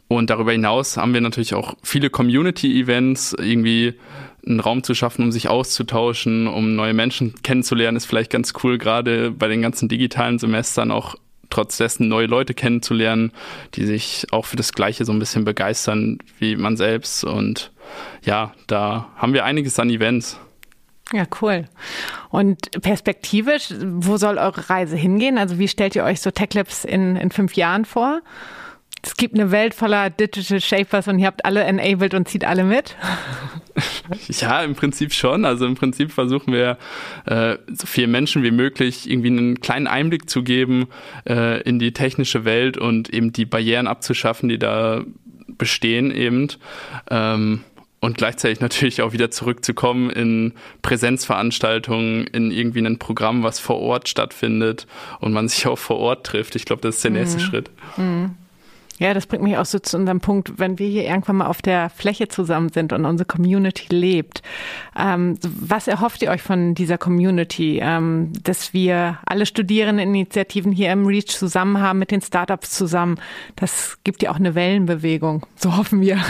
Und 0.07 0.29
darüber 0.29 0.51
hinaus 0.51 0.97
haben 0.97 1.13
wir 1.13 1.21
natürlich 1.21 1.53
auch 1.53 1.75
viele 1.83 2.09
Community-Events, 2.09 3.33
irgendwie 3.39 3.93
einen 4.45 4.59
Raum 4.59 4.83
zu 4.83 4.93
schaffen, 4.93 5.23
um 5.23 5.31
sich 5.31 5.47
auszutauschen, 5.47 6.47
um 6.47 6.75
neue 6.75 6.93
Menschen 6.93 7.35
kennenzulernen, 7.43 7.95
ist 7.95 8.05
vielleicht 8.05 8.31
ganz 8.31 8.53
cool, 8.63 8.77
gerade 8.77 9.31
bei 9.31 9.47
den 9.47 9.61
ganzen 9.61 9.87
digitalen 9.87 10.39
Semestern 10.39 10.91
auch 10.91 11.15
trotz 11.51 11.77
dessen 11.77 12.07
neue 12.07 12.25
Leute 12.25 12.55
kennenzulernen, 12.55 13.31
die 13.75 13.85
sich 13.85 14.25
auch 14.31 14.45
für 14.45 14.55
das 14.57 14.73
Gleiche 14.73 15.05
so 15.05 15.11
ein 15.11 15.19
bisschen 15.19 15.45
begeistern 15.45 16.17
wie 16.39 16.55
man 16.55 16.77
selbst. 16.77 17.23
Und 17.23 17.71
ja, 18.23 18.53
da 18.65 19.09
haben 19.15 19.33
wir 19.33 19.45
einiges 19.45 19.77
an 19.77 19.91
Events. 19.91 20.39
Ja, 21.13 21.25
cool. 21.41 21.65
Und 22.29 22.71
perspektivisch, 22.81 23.73
wo 23.81 24.17
soll 24.17 24.37
eure 24.37 24.69
Reise 24.69 24.95
hingehen? 24.95 25.37
Also 25.37 25.59
wie 25.59 25.67
stellt 25.67 25.95
ihr 25.95 26.05
euch 26.05 26.21
so 26.21 26.31
TechLabs 26.31 26.85
in, 26.85 27.17
in 27.17 27.31
fünf 27.31 27.55
Jahren 27.55 27.85
vor? 27.85 28.21
Es 29.03 29.15
gibt 29.15 29.33
eine 29.33 29.51
Welt 29.51 29.73
voller 29.73 30.09
Digital 30.09 30.61
Shapers 30.61 31.07
und 31.07 31.19
ihr 31.19 31.25
habt 31.25 31.43
alle 31.45 31.63
enabled 31.63 32.13
und 32.13 32.27
zieht 32.27 32.45
alle 32.45 32.63
mit? 32.63 32.95
Ja, 34.27 34.63
im 34.63 34.75
Prinzip 34.75 35.13
schon. 35.13 35.45
Also 35.45 35.65
im 35.65 35.75
Prinzip 35.75 36.11
versuchen 36.11 36.53
wir, 36.53 36.77
äh, 37.25 37.57
so 37.67 37.87
vielen 37.87 38.11
Menschen 38.11 38.43
wie 38.43 38.51
möglich 38.51 39.09
irgendwie 39.09 39.29
einen 39.29 39.61
kleinen 39.61 39.87
Einblick 39.87 40.29
zu 40.29 40.43
geben 40.43 40.87
äh, 41.27 41.61
in 41.61 41.79
die 41.79 41.93
technische 41.93 42.43
Welt 42.43 42.77
und 42.77 43.09
eben 43.09 43.31
die 43.31 43.45
Barrieren 43.45 43.87
abzuschaffen, 43.87 44.49
die 44.49 44.59
da 44.59 45.03
bestehen 45.57 46.11
eben. 46.11 46.49
Ähm, 47.09 47.63
und 48.01 48.17
gleichzeitig 48.17 48.59
natürlich 48.61 49.03
auch 49.03 49.13
wieder 49.13 49.29
zurückzukommen 49.29 50.09
in 50.09 50.53
Präsenzveranstaltungen, 50.81 52.25
in 52.25 52.51
irgendwie 52.51 52.85
ein 52.85 52.97
Programm, 52.97 53.43
was 53.43 53.59
vor 53.59 53.79
Ort 53.79 54.09
stattfindet 54.09 54.87
und 55.19 55.33
man 55.33 55.47
sich 55.47 55.67
auch 55.67 55.77
vor 55.77 55.97
Ort 55.97 56.25
trifft. 56.25 56.55
Ich 56.55 56.65
glaube, 56.65 56.81
das 56.81 56.95
ist 56.95 57.03
der 57.03 57.11
nächste 57.11 57.39
mhm. 57.39 57.45
Schritt. 57.45 57.71
Mhm. 57.97 58.35
Ja, 59.01 59.15
das 59.15 59.25
bringt 59.25 59.41
mich 59.41 59.57
auch 59.57 59.65
so 59.65 59.79
zu 59.79 59.97
unserem 59.97 60.19
Punkt, 60.19 60.59
wenn 60.59 60.77
wir 60.77 60.87
hier 60.87 61.05
irgendwann 61.05 61.37
mal 61.37 61.47
auf 61.47 61.63
der 61.63 61.89
Fläche 61.89 62.27
zusammen 62.27 62.69
sind 62.69 62.93
und 62.93 63.05
unsere 63.05 63.25
Community 63.25 63.87
lebt. 63.89 64.43
Ähm, 64.95 65.39
was 65.41 65.87
erhofft 65.87 66.21
ihr 66.21 66.29
euch 66.29 66.43
von 66.43 66.75
dieser 66.75 66.99
Community? 66.99 67.79
Ähm, 67.81 68.31
dass 68.43 68.75
wir 68.75 69.17
alle 69.25 69.47
Studierendeninitiativen 69.47 70.71
hier 70.71 70.91
im 70.91 71.07
REACH 71.07 71.29
zusammen 71.29 71.81
haben, 71.81 71.97
mit 71.97 72.11
den 72.11 72.21
Startups 72.21 72.69
zusammen. 72.69 73.19
Das 73.55 73.97
gibt 74.03 74.21
ja 74.21 74.29
auch 74.29 74.35
eine 74.35 74.53
Wellenbewegung. 74.53 75.47
So 75.55 75.75
hoffen 75.77 75.99
wir. 76.01 76.19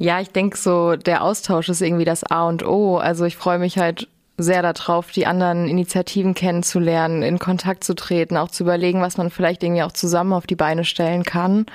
Ja, 0.00 0.20
ich 0.20 0.30
denke 0.30 0.56
so, 0.56 0.94
der 0.94 1.24
Austausch 1.24 1.68
ist 1.68 1.82
irgendwie 1.82 2.04
das 2.04 2.22
A 2.22 2.48
und 2.48 2.64
O. 2.64 2.98
Also 2.98 3.24
ich 3.24 3.36
freue 3.36 3.58
mich 3.58 3.78
halt 3.78 4.06
sehr 4.38 4.62
darauf, 4.62 5.10
die 5.10 5.26
anderen 5.26 5.68
Initiativen 5.68 6.32
kennenzulernen, 6.32 7.22
in 7.22 7.38
Kontakt 7.38 7.84
zu 7.84 7.94
treten, 7.94 8.36
auch 8.36 8.48
zu 8.48 8.62
überlegen, 8.62 9.02
was 9.02 9.18
man 9.18 9.30
vielleicht 9.30 9.62
irgendwie 9.62 9.82
auch 9.82 9.92
zusammen 9.92 10.32
auf 10.32 10.46
die 10.46 10.56
Beine 10.56 10.84
stellen 10.84 11.24
kann. 11.24 11.66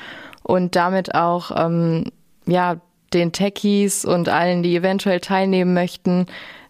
Und 0.42 0.76
damit 0.76 1.14
auch 1.14 1.52
ähm, 1.56 2.06
ja 2.46 2.78
den 3.14 3.32
Techies 3.32 4.06
und 4.06 4.30
allen, 4.30 4.64
die 4.64 4.76
eventuell 4.76 5.20
teilnehmen 5.20 5.74
möchten, 5.74 6.26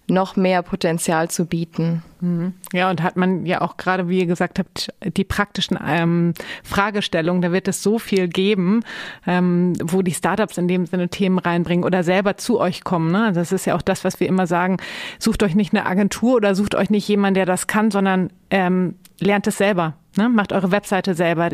noch 0.07 0.35
mehr 0.35 0.61
Potenzial 0.61 1.29
zu 1.29 1.45
bieten. 1.45 2.03
Mhm. 2.19 2.53
Ja, 2.73 2.89
und 2.89 3.01
hat 3.01 3.15
man 3.15 3.45
ja 3.45 3.61
auch 3.61 3.77
gerade, 3.77 4.09
wie 4.09 4.19
ihr 4.19 4.25
gesagt 4.25 4.59
habt, 4.59 4.93
die 5.05 5.23
praktischen 5.23 5.79
ähm, 5.85 6.33
Fragestellungen, 6.63 7.41
da 7.41 7.51
wird 7.51 7.67
es 7.67 7.81
so 7.81 7.99
viel 7.99 8.27
geben, 8.27 8.83
ähm, 9.25 9.73
wo 9.81 10.01
die 10.01 10.13
Startups 10.13 10.57
in 10.57 10.67
dem 10.67 10.85
Sinne 10.85 11.09
Themen 11.09 11.39
reinbringen 11.39 11.85
oder 11.85 12.03
selber 12.03 12.37
zu 12.37 12.59
euch 12.59 12.83
kommen. 12.83 13.11
Ne? 13.11 13.31
Das 13.33 13.51
ist 13.51 13.65
ja 13.65 13.75
auch 13.75 13.81
das, 13.81 14.03
was 14.03 14.19
wir 14.19 14.27
immer 14.27 14.45
sagen, 14.47 14.77
sucht 15.19 15.41
euch 15.43 15.55
nicht 15.55 15.73
eine 15.73 15.85
Agentur 15.85 16.35
oder 16.35 16.53
sucht 16.53 16.75
euch 16.75 16.89
nicht 16.89 17.07
jemand, 17.07 17.37
der 17.37 17.45
das 17.45 17.67
kann, 17.67 17.89
sondern 17.89 18.29
ähm, 18.49 18.95
lernt 19.19 19.47
es 19.47 19.57
selber. 19.57 19.93
Ne? 20.17 20.27
Macht 20.29 20.51
eure 20.51 20.71
Webseite 20.71 21.15
selber, 21.15 21.49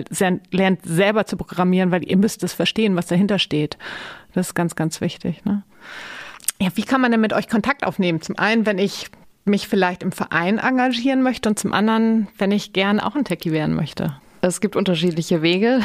lernt 0.52 0.82
selber 0.84 1.26
zu 1.26 1.38
programmieren, 1.38 1.92
weil 1.92 2.04
ihr 2.08 2.18
müsst 2.18 2.44
es 2.44 2.54
verstehen, 2.54 2.96
was 2.96 3.08
dahinter 3.08 3.40
steht. 3.40 3.78
Das 4.34 4.48
ist 4.48 4.56
ganz, 4.56 4.76
ganz 4.76 5.02
wichtig. 5.02 5.46
Ne? 5.46 5.64
Ja, 6.62 6.70
wie 6.76 6.84
kann 6.84 7.02
man 7.02 7.12
denn 7.12 7.22
mit 7.22 7.34
euch 7.34 7.48
Kontakt 7.48 7.86
aufnehmen? 7.86 8.22
Zum 8.22 8.38
einen, 8.38 8.66
wenn 8.66 8.78
ich 8.78 9.10
mich 9.46 9.68
vielleicht 9.68 10.04
im 10.04 10.12
Verein 10.12 10.58
engagieren 10.58 11.22
möchte 11.22 11.50
und 11.50 11.58
zum 11.58 11.74
anderen, 11.74 12.28
wenn 12.38 12.52
ich 12.52 12.74
gern 12.74 13.00
auch 13.00 13.16
ein 13.16 13.24
Techie 13.24 13.52
werden 13.52 13.76
möchte. 13.76 14.20
Es 14.42 14.62
gibt 14.62 14.76
unterschiedliche 14.76 15.42
Wege. 15.42 15.82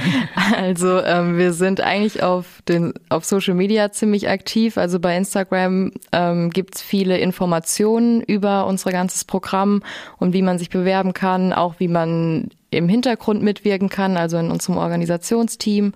also 0.56 1.00
ähm, 1.00 1.38
wir 1.38 1.52
sind 1.52 1.80
eigentlich 1.80 2.22
auf, 2.22 2.62
den, 2.68 2.94
auf 3.08 3.24
Social 3.24 3.54
Media 3.54 3.90
ziemlich 3.90 4.28
aktiv. 4.28 4.78
Also 4.78 5.00
bei 5.00 5.16
Instagram 5.16 5.92
ähm, 6.12 6.50
gibt 6.50 6.76
es 6.76 6.82
viele 6.82 7.18
Informationen 7.18 8.22
über 8.22 8.66
unser 8.66 8.92
ganzes 8.92 9.24
Programm 9.24 9.82
und 10.18 10.34
wie 10.34 10.42
man 10.42 10.58
sich 10.58 10.70
bewerben 10.70 11.14
kann, 11.14 11.52
auch 11.52 11.74
wie 11.78 11.88
man 11.88 12.50
im 12.70 12.88
Hintergrund 12.88 13.42
mitwirken 13.42 13.88
kann, 13.88 14.16
also 14.16 14.38
in 14.38 14.50
unserem 14.50 14.78
Organisationsteam. 14.78 15.92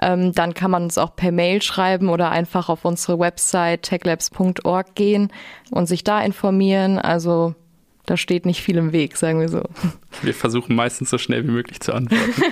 Ähm, 0.00 0.32
dann 0.32 0.54
kann 0.54 0.70
man 0.70 0.84
uns 0.84 0.98
auch 0.98 1.14
per 1.14 1.32
Mail 1.32 1.62
schreiben 1.62 2.08
oder 2.08 2.30
einfach 2.30 2.68
auf 2.68 2.84
unsere 2.84 3.18
Website 3.18 3.82
techlabs.org 3.82 4.94
gehen 4.94 5.28
und 5.70 5.86
sich 5.86 6.02
da 6.02 6.20
informieren. 6.20 6.98
Also 6.98 7.54
da 8.06 8.16
steht 8.16 8.46
nicht 8.46 8.62
viel 8.62 8.76
im 8.76 8.92
Weg, 8.92 9.16
sagen 9.16 9.40
wir 9.40 9.48
so. 9.48 9.62
Wir 10.22 10.34
versuchen 10.34 10.76
meistens 10.76 11.10
so 11.10 11.18
schnell 11.18 11.44
wie 11.44 11.50
möglich 11.50 11.80
zu 11.80 11.92
antworten. 11.92 12.34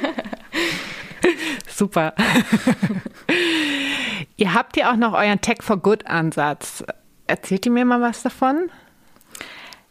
Super. 1.68 2.14
ihr 4.36 4.54
habt 4.54 4.76
ja 4.76 4.92
auch 4.92 4.96
noch 4.96 5.14
euren 5.14 5.40
Tech 5.40 5.58
for 5.60 5.76
Good 5.76 6.06
Ansatz. 6.06 6.84
Erzählt 7.26 7.66
ihr 7.66 7.72
mir 7.72 7.84
mal 7.84 8.00
was 8.00 8.22
davon? 8.22 8.70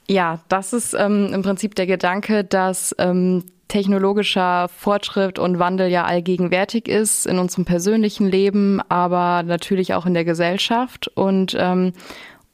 Ja, 0.08 0.40
das 0.50 0.74
ist 0.74 0.94
ähm, 0.94 1.32
im 1.34 1.42
Prinzip 1.42 1.76
der 1.76 1.88
Gedanke, 1.88 2.44
dass 2.44 2.96
ähm, 2.98 3.46
technologischer 3.72 4.68
Fortschritt 4.68 5.40
und 5.40 5.58
Wandel 5.58 5.88
ja 5.88 6.04
allgegenwärtig 6.04 6.90
ist 6.90 7.26
in 7.26 7.40
unserem 7.40 7.64
persönlichen 7.64 8.28
Leben, 8.28 8.82
aber 8.90 9.44
natürlich 9.44 9.94
auch 9.94 10.06
in 10.06 10.14
der 10.14 10.26
Gesellschaft. 10.26 11.08
Und 11.08 11.56
ähm, 11.58 11.94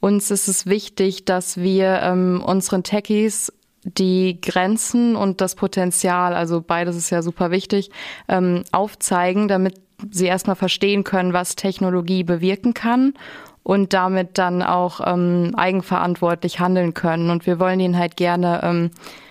uns 0.00 0.30
ist 0.30 0.48
es 0.48 0.66
wichtig, 0.66 1.24
dass 1.24 1.56
wir 1.56 2.00
ähm, 2.02 2.42
unseren 2.44 2.82
Techies 2.82 3.52
die 3.84 4.40
Grenzen 4.40 5.16
und 5.16 5.40
das 5.40 5.54
Potenzial, 5.54 6.34
also 6.34 6.60
beides 6.60 6.96
ist 6.96 7.10
ja 7.10 7.22
super 7.22 7.50
wichtig, 7.50 7.90
ähm, 8.28 8.64
aufzeigen, 8.72 9.48
damit 9.48 9.80
sie 10.10 10.26
erstmal 10.26 10.56
verstehen 10.56 11.04
können, 11.04 11.32
was 11.32 11.56
Technologie 11.56 12.22
bewirken 12.22 12.74
kann 12.74 13.14
und 13.62 13.92
damit 13.92 14.38
dann 14.38 14.62
auch 14.62 15.00
ähm, 15.04 15.52
eigenverantwortlich 15.56 16.60
handeln 16.60 16.94
können. 16.94 17.30
Und 17.30 17.46
wir 17.46 17.58
wollen 17.58 17.80
ihnen 17.80 17.98
halt 17.98 18.16
gerne, 18.16 18.60
ähm, 18.62 18.90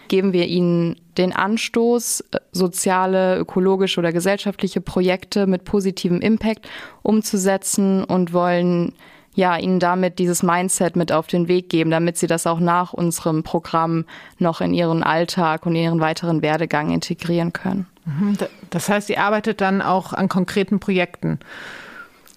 geben 0.09 0.33
wir 0.33 0.47
ihnen 0.47 0.99
den 1.17 1.33
Anstoß, 1.33 2.21
äh, 2.31 2.39
soziale, 2.51 3.37
ökologische 3.37 3.99
oder 3.99 4.11
gesellschaftliche 4.11 4.81
Projekte 4.81 5.47
mit 5.47 5.63
positivem 5.63 6.21
Impact 6.21 6.67
umzusetzen 7.01 8.03
und 8.03 8.33
wollen 8.33 8.93
ja, 9.37 9.55
ihnen 9.55 9.79
damit 9.79 10.17
dieses 10.17 10.41
Mindset 10.41 10.95
mit 10.95 11.11
auf 11.11 11.27
den 11.27 11.47
Weg 11.47 11.69
geben, 11.69 11.91
damit 11.91 12.17
sie 12.17 12.25
das 12.25 12.47
auch 12.47 12.59
nach 12.59 12.91
unserem 12.91 13.43
Programm 13.43 14.05
noch 14.39 14.61
in 14.61 14.73
ihren 14.73 15.03
Alltag 15.03 15.67
und 15.67 15.75
in 15.75 15.83
ihren 15.83 15.99
weiteren 15.99 16.41
Werdegang 16.41 16.91
integrieren 16.91 17.53
können. 17.53 17.85
Mhm. 18.05 18.35
Das 18.71 18.89
heißt, 18.89 19.11
ihr 19.11 19.21
arbeitet 19.21 19.61
dann 19.61 19.83
auch 19.83 20.11
an 20.11 20.27
konkreten 20.27 20.79
Projekten. 20.79 21.37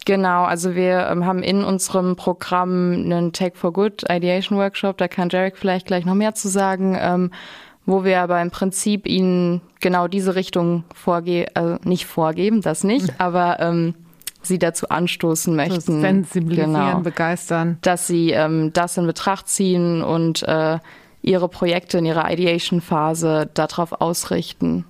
Genau, 0.04 0.44
also 0.44 0.74
wir 0.74 1.08
ähm, 1.10 1.24
haben 1.24 1.42
in 1.42 1.64
unserem 1.64 2.16
Programm 2.16 2.92
einen 2.92 3.32
Tech 3.32 3.52
for 3.54 3.72
Good 3.72 4.04
Ideation 4.10 4.58
Workshop, 4.58 4.98
da 4.98 5.08
kann 5.08 5.30
Jarek 5.30 5.56
vielleicht 5.56 5.86
gleich 5.86 6.04
noch 6.04 6.14
mehr 6.14 6.34
zu 6.34 6.48
sagen, 6.48 6.98
ähm, 7.00 7.30
wo 7.86 8.04
wir 8.04 8.20
aber 8.20 8.42
im 8.42 8.50
Prinzip 8.50 9.06
ihnen 9.06 9.62
genau 9.80 10.06
diese 10.06 10.34
Richtung 10.34 10.84
vorgeben, 10.94 11.50
also 11.54 11.78
nicht 11.84 12.04
vorgeben, 12.04 12.60
das 12.60 12.84
nicht, 12.84 13.14
aber 13.18 13.58
ähm, 13.60 13.94
sie 14.42 14.58
dazu 14.58 14.88
anstoßen 14.88 15.54
möchten. 15.54 16.00
Sensibilisieren, 16.00 16.72
genau, 16.72 17.00
begeistern. 17.00 17.78
Dass 17.82 18.06
sie 18.06 18.30
ähm, 18.30 18.72
das 18.72 18.96
in 18.96 19.06
Betracht 19.06 19.48
ziehen 19.48 20.02
und 20.02 20.42
äh, 20.42 20.78
ihre 21.22 21.48
Projekte 21.48 21.98
in 21.98 22.06
ihrer 22.06 22.30
Ideation-Phase 22.30 23.50
darauf 23.52 24.00
ausrichten. 24.00 24.86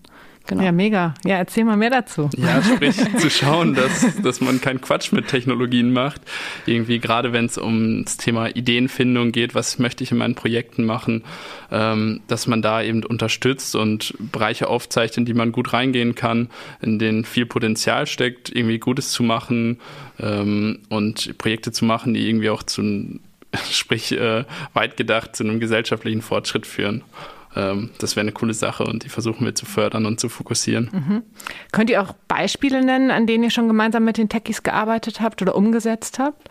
Genau. 0.51 0.65
Ja, 0.65 0.73
mega. 0.73 1.15
Ja, 1.25 1.37
erzähl 1.37 1.63
mal 1.63 1.77
mehr 1.77 1.91
dazu. 1.91 2.29
Ja, 2.37 2.61
sprich, 2.61 2.97
zu 3.19 3.31
schauen, 3.31 3.75
dass, 3.75 4.21
dass 4.21 4.41
man 4.41 4.61
keinen 4.61 4.81
Quatsch 4.81 5.13
mit 5.13 5.29
Technologien 5.29 5.93
macht. 5.93 6.21
Irgendwie, 6.67 6.99
gerade 6.99 7.33
wenn 7.33 7.45
es 7.45 7.57
um 7.57 8.03
das 8.05 8.17
Thema 8.17 8.49
Ideenfindung 8.49 9.31
geht, 9.31 9.55
was 9.55 9.79
möchte 9.79 10.03
ich 10.03 10.11
in 10.11 10.19
meinen 10.19 10.35
Projekten 10.35 10.85
machen, 10.85 11.23
ähm, 11.71 12.21
dass 12.27 12.49
man 12.49 12.63
da 12.63 12.83
eben 12.83 13.05
unterstützt 13.05 13.77
und 13.77 14.13
Bereiche 14.19 14.67
aufzeigt, 14.67 15.17
in 15.19 15.25
die 15.25 15.35
man 15.35 15.53
gut 15.53 15.73
reingehen 15.73 16.17
kann, 16.17 16.49
in 16.83 16.99
denen 16.99 17.25
viel 17.25 17.47
Potenzial 17.47 18.09
steckt, 18.09 18.51
irgendwie 18.53 18.81
Gutes 18.81 19.13
zu 19.13 19.23
machen 19.23 19.79
ähm, 20.19 20.81
und 20.89 21.39
Projekte 21.39 21.71
zu 21.71 21.85
machen, 21.85 22.13
die 22.13 22.29
irgendwie 22.29 22.51
auch 22.51 22.65
zu, 22.65 23.21
sprich, 23.71 24.11
äh, 24.11 24.45
weit 24.75 24.97
gedacht 24.97 25.37
zu 25.37 25.45
einem 25.45 25.61
gesellschaftlichen 25.61 26.23
Fortschritt 26.23 26.67
führen 26.67 27.05
ähm, 27.57 27.91
das 27.99 28.17
wäre 28.17 28.23
eine 28.23 28.33
coole 28.33 28.55
Sache 28.55 28.85
und 28.85 29.05
die 29.05 29.09
versuchen 29.09 29.45
wir 29.45 29.55
zu 29.55 29.67
fördern 29.67 30.07
und 30.07 30.21
zu 30.21 30.29
fokussieren. 30.29 30.91
Mhm. 30.93 31.23
Könnt 31.73 31.91
ihr 31.91 32.03
auch 32.03 32.15
Beispiele 32.29 32.85
nennen, 32.85 33.11
an 33.11 33.27
denen 33.27 33.45
ihr 33.45 33.51
schon 33.51 33.69
gemeinsam 33.69 34.05
mit 34.05 34.19
den 34.19 34.29
Techies 34.29 34.63
gearbeitet 34.63 35.21
habt 35.21 35.43
oder 35.43 35.55
umgesetzt 35.55 36.19
habt? 36.19 36.49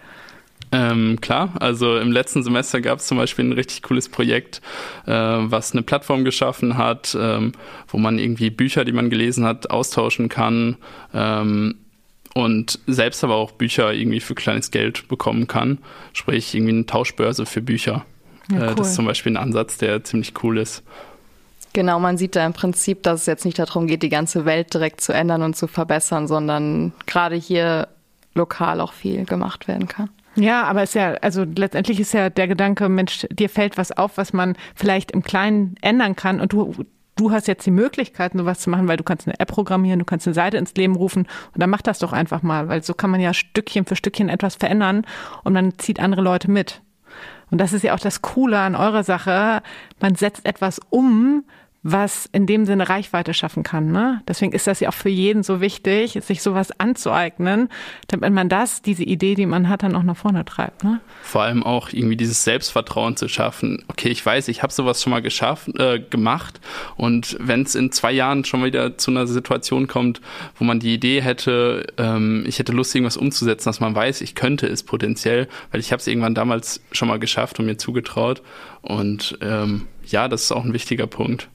Ähm, 0.72 1.20
klar, 1.20 1.54
also 1.60 1.98
im 1.98 2.12
letzten 2.12 2.44
Semester 2.44 2.80
gab 2.80 3.00
es 3.00 3.08
zum 3.08 3.18
Beispiel 3.18 3.46
ein 3.46 3.54
richtig 3.54 3.82
cooles 3.82 4.08
Projekt, 4.08 4.62
äh, 5.08 5.12
was 5.12 5.72
eine 5.72 5.82
Plattform 5.82 6.24
geschaffen 6.24 6.78
hat, 6.78 7.18
ähm, 7.20 7.54
wo 7.88 7.98
man 7.98 8.20
irgendwie 8.20 8.52
Bücher, 8.52 8.86
die 8.86 8.92
man 8.92 9.10
gelesen 9.10 9.46
hat, 9.46 9.72
austauschen 9.72 10.30
kann 10.30 10.78
ähm, 11.14 11.76
und 12.36 12.80
selbst 12.86 13.24
aber 13.24 13.36
auch 13.36 13.52
Bücher 13.52 13.94
irgendwie 13.94 14.20
für 14.20 14.36
kleines 14.36 14.70
Geld 14.70 15.08
bekommen 15.08 15.48
kann. 15.48 15.80
Sprich, 16.14 16.54
irgendwie 16.54 16.74
eine 16.74 16.86
Tauschbörse 16.86 17.48
für 17.48 17.62
Bücher. 17.62 18.06
Ja, 18.52 18.58
äh, 18.58 18.68
cool. 18.70 18.76
Das 18.76 18.90
ist 18.90 18.96
zum 18.96 19.06
Beispiel 19.06 19.34
ein 19.34 19.38
Ansatz, 19.38 19.78
der 19.78 20.04
ziemlich 20.04 20.34
cool 20.44 20.58
ist. 20.58 20.84
Genau, 21.74 22.00
man 22.00 22.18
sieht 22.18 22.36
da 22.36 22.46
im 22.46 22.54
Prinzip, 22.54 23.04
dass 23.04 23.22
es 23.22 23.26
jetzt 23.28 23.46
nicht 23.46 23.60
darum 23.60 23.86
geht, 23.86 24.02
die 24.02 24.10
ganze 24.10 24.46
Welt 24.46 24.74
direkt 24.74 25.02
zu 25.02 25.14
ändern 25.14 25.44
und 25.44 25.56
zu 25.56 25.68
verbessern, 25.68 26.28
sondern 26.28 26.94
gerade 27.06 27.36
hier 27.36 27.88
lokal 28.34 28.82
auch 28.82 28.94
viel 28.94 29.26
gemacht 29.26 29.68
werden 29.68 29.88
kann. 29.88 30.10
Ja, 30.36 30.64
aber 30.64 30.84
ist 30.84 30.96
ja, 30.96 31.14
also 31.16 31.44
letztendlich 31.44 32.00
ist 32.00 32.14
ja 32.14 32.30
der 32.30 32.48
Gedanke, 32.48 32.88
Mensch, 32.90 33.28
dir 33.30 33.50
fällt 33.50 33.78
was 33.78 33.92
auf, 33.92 34.18
was 34.18 34.34
man 34.34 34.56
vielleicht 34.76 35.12
im 35.12 35.24
Kleinen 35.24 35.76
ändern 35.82 36.16
kann 36.16 36.40
und 36.40 36.54
du 36.54 36.74
du 37.20 37.32
hast 37.32 37.48
jetzt 37.48 37.66
die 37.66 37.72
Möglichkeiten, 37.72 38.38
sowas 38.38 38.60
zu 38.60 38.70
machen, 38.70 38.88
weil 38.88 38.96
du 38.96 39.04
kannst 39.04 39.28
eine 39.28 39.38
App 39.40 39.50
programmieren, 39.50 40.00
du 40.00 40.06
kannst 40.06 40.26
eine 40.26 40.34
Seite 40.34 40.56
ins 40.56 40.74
Leben 40.76 40.96
rufen 40.96 41.28
und 41.54 41.62
dann 41.62 41.70
mach 41.70 41.82
das 41.82 42.00
doch 42.00 42.14
einfach 42.14 42.44
mal, 42.44 42.70
weil 42.70 42.82
so 42.82 42.94
kann 42.94 43.10
man 43.10 43.20
ja 43.20 43.34
Stückchen 43.34 43.86
für 43.86 43.98
Stückchen 43.98 44.30
etwas 44.30 44.56
verändern 44.56 45.06
und 45.44 45.54
dann 45.54 45.78
zieht 45.78 46.00
andere 46.00 46.22
Leute 46.22 46.50
mit. 46.50 46.82
Und 47.52 47.60
das 47.60 47.74
ist 47.74 47.84
ja 47.84 47.94
auch 47.94 48.00
das 48.00 48.22
Coole 48.22 48.60
an 48.60 48.76
eurer 48.76 49.04
Sache. 49.04 49.62
Man 50.00 50.16
setzt 50.16 50.46
etwas 50.46 50.80
um, 50.90 51.44
was 51.82 52.28
in 52.32 52.46
dem 52.46 52.66
Sinne 52.66 52.90
Reichweite 52.90 53.34
schaffen 53.34 53.64
kann. 53.64 53.92
Ne? 53.92 54.22
Deswegen 54.28 54.52
ist 54.52 54.68
das 54.68 54.82
ja 54.82 54.90
auch 54.90 54.94
für 54.94 55.10
jeden 55.10 55.44
so 55.44 55.62
wichtig, 55.62 56.20
sich 56.22 56.42
sowas 56.42 56.78
anzueignen, 56.78 57.70
damit 58.08 58.34
man 58.34 58.50
das, 58.50 58.82
diese 58.82 59.04
Idee, 59.04 59.36
die 59.36 59.46
man 59.46 59.70
hat, 59.70 59.84
dann 59.84 59.96
auch 59.96 60.04
nach 60.04 60.18
vorne 60.18 60.44
treibt. 60.44 60.84
Ne? 60.84 61.00
Vor 61.22 61.44
allem 61.44 61.64
auch 61.64 61.90
irgendwie 61.94 62.18
dieses 62.18 62.44
Selbstvertrauen 62.44 63.16
zu 63.16 63.30
schaffen. 63.30 63.84
Okay, 63.88 64.10
ich 64.10 64.26
weiß, 64.26 64.50
ich 64.50 64.62
habe 64.62 64.74
sowas 64.74 65.02
schon 65.02 65.12
mal 65.12 65.22
geschafft, 65.22 65.70
äh, 65.80 66.00
gemacht 66.00 66.60
und 66.98 67.38
wenn 67.40 67.62
es 67.62 67.76
in 67.76 67.92
zwei 67.92 68.12
Jahren 68.12 68.44
schon 68.44 68.64
wieder 68.64 68.98
zu 68.98 69.12
einer 69.12 69.26
Situation 69.28 69.88
kommt, 69.88 70.20
wo 70.58 70.66
man 70.66 70.80
die 70.80 70.94
Idee 70.94 71.22
hätte, 71.22 71.88
ähm, 71.98 72.44
ich 72.46 72.60
hätte 72.60 72.74
Lust, 72.74 72.94
irgendwas 72.94 73.18
umzusetzen, 73.18 73.70
dass 73.70 73.80
man 73.80 73.96
weiß, 73.96 74.22
ich 74.22 74.36
könnte 74.36 74.68
es 74.68 74.84
potenziell, 74.84 75.48
weil 75.72 75.80
ich 75.80 75.92
habe 75.92 76.02
es 76.02 76.08
irgendwann 76.08 76.36
damals 76.36 76.82
schon 76.92 77.08
mal 77.08 77.20
geschafft 77.20 77.60
und 77.60 77.66
mir 77.66 77.78
zugetraut. 77.78 78.42
Und 78.82 79.38
ähm, 79.42 79.88
ja, 80.06 80.28
das 80.28 80.44
ist 80.44 80.52
auch 80.52 80.66
ein 80.66 80.74
wichtiger 80.74 81.08
Punkt. 81.08 81.50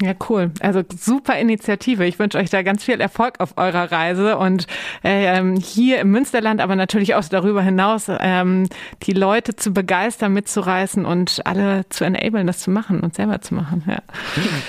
Ja, 0.00 0.12
cool. 0.28 0.52
Also 0.60 0.84
super 0.96 1.36
Initiative. 1.38 2.04
Ich 2.06 2.20
wünsche 2.20 2.38
euch 2.38 2.50
da 2.50 2.62
ganz 2.62 2.84
viel 2.84 3.00
Erfolg 3.00 3.40
auf 3.40 3.58
eurer 3.58 3.90
Reise 3.90 4.38
und 4.38 4.68
ähm, 5.02 5.56
hier 5.56 5.98
im 6.00 6.12
Münsterland, 6.12 6.60
aber 6.60 6.76
natürlich 6.76 7.16
auch 7.16 7.24
darüber 7.24 7.62
hinaus, 7.62 8.06
ähm, 8.08 8.68
die 9.02 9.12
Leute 9.12 9.56
zu 9.56 9.72
begeistern, 9.72 10.34
mitzureißen 10.34 11.04
und 11.04 11.44
alle 11.44 11.84
zu 11.88 12.04
enablen, 12.04 12.46
das 12.46 12.60
zu 12.60 12.70
machen 12.70 13.00
und 13.00 13.16
selber 13.16 13.40
zu 13.40 13.54
machen. 13.54 13.82
Ja. 13.88 13.98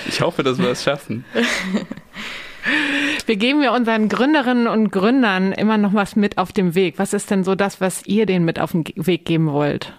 Ich 0.08 0.20
hoffe, 0.20 0.42
dass 0.42 0.58
wir 0.58 0.66
das 0.66 0.82
schaffen. 0.82 1.24
Wir 3.26 3.36
geben 3.36 3.62
ja 3.62 3.74
unseren 3.74 4.08
Gründerinnen 4.08 4.66
und 4.66 4.90
Gründern 4.90 5.52
immer 5.52 5.78
noch 5.78 5.94
was 5.94 6.16
mit 6.16 6.38
auf 6.38 6.52
dem 6.52 6.74
Weg. 6.74 6.98
Was 6.98 7.12
ist 7.12 7.30
denn 7.30 7.44
so 7.44 7.54
das, 7.54 7.80
was 7.80 8.04
ihr 8.04 8.26
denen 8.26 8.44
mit 8.44 8.58
auf 8.58 8.72
den 8.72 8.84
Weg 8.96 9.24
geben 9.24 9.52
wollt? 9.52 9.92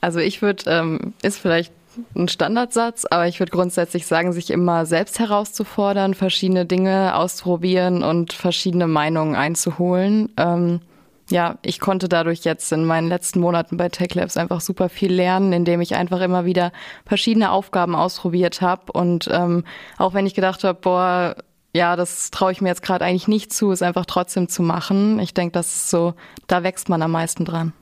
Also 0.00 0.20
ich 0.20 0.42
würde, 0.42 0.64
ähm, 0.66 1.14
ist 1.22 1.38
vielleicht 1.38 1.72
ein 2.14 2.28
Standardsatz, 2.28 3.04
aber 3.04 3.28
ich 3.28 3.40
würde 3.40 3.52
grundsätzlich 3.52 4.06
sagen, 4.06 4.32
sich 4.32 4.50
immer 4.50 4.86
selbst 4.86 5.18
herauszufordern, 5.18 6.14
verschiedene 6.14 6.66
Dinge 6.66 7.16
auszuprobieren 7.16 8.02
und 8.02 8.32
verschiedene 8.32 8.86
Meinungen 8.86 9.34
einzuholen. 9.34 10.32
Ähm, 10.36 10.80
ja, 11.30 11.58
ich 11.62 11.80
konnte 11.80 12.08
dadurch 12.08 12.44
jetzt 12.44 12.70
in 12.72 12.84
meinen 12.84 13.08
letzten 13.08 13.40
Monaten 13.40 13.76
bei 13.76 13.88
Tech 13.88 14.14
Labs 14.14 14.36
einfach 14.36 14.60
super 14.60 14.88
viel 14.88 15.12
lernen, 15.12 15.52
indem 15.52 15.80
ich 15.80 15.94
einfach 15.94 16.20
immer 16.20 16.44
wieder 16.44 16.70
verschiedene 17.06 17.50
Aufgaben 17.50 17.94
ausprobiert 17.94 18.60
habe. 18.60 18.92
Und 18.92 19.28
ähm, 19.32 19.64
auch 19.96 20.12
wenn 20.14 20.26
ich 20.26 20.34
gedacht 20.34 20.64
habe, 20.64 20.78
boah, 20.80 21.36
ja, 21.72 21.96
das 21.96 22.30
traue 22.30 22.52
ich 22.52 22.60
mir 22.60 22.68
jetzt 22.68 22.82
gerade 22.82 23.04
eigentlich 23.04 23.26
nicht 23.26 23.52
zu, 23.52 23.72
es 23.72 23.82
einfach 23.82 24.06
trotzdem 24.06 24.48
zu 24.48 24.62
machen. 24.62 25.18
Ich 25.18 25.34
denke, 25.34 25.52
das 25.52 25.74
ist 25.74 25.90
so, 25.90 26.14
da 26.46 26.62
wächst 26.62 26.88
man 26.88 27.02
am 27.02 27.10
meisten 27.12 27.44
dran. 27.44 27.72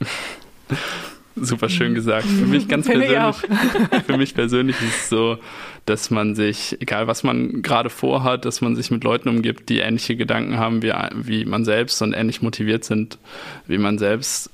Super 1.36 1.68
schön 1.68 1.94
gesagt. 1.94 2.26
Für 2.26 2.46
mich 2.46 2.66
ganz 2.66 2.86
persönlich, 2.86 3.36
für 4.06 4.16
mich 4.16 4.34
persönlich 4.34 4.76
ist 4.80 4.96
es 5.02 5.08
so, 5.10 5.38
dass 5.84 6.10
man 6.10 6.34
sich, 6.34 6.80
egal 6.80 7.06
was 7.06 7.22
man 7.22 7.62
gerade 7.62 7.90
vorhat, 7.90 8.44
dass 8.44 8.60
man 8.62 8.74
sich 8.74 8.90
mit 8.90 9.04
Leuten 9.04 9.28
umgibt, 9.28 9.68
die 9.68 9.78
ähnliche 9.78 10.16
Gedanken 10.16 10.56
haben 10.56 10.82
wie, 10.82 10.92
wie 11.14 11.44
man 11.44 11.64
selbst 11.64 12.00
und 12.02 12.12
ähnlich 12.14 12.42
motiviert 12.42 12.84
sind 12.84 13.18
wie 13.66 13.78
man 13.78 13.98
selbst, 13.98 14.50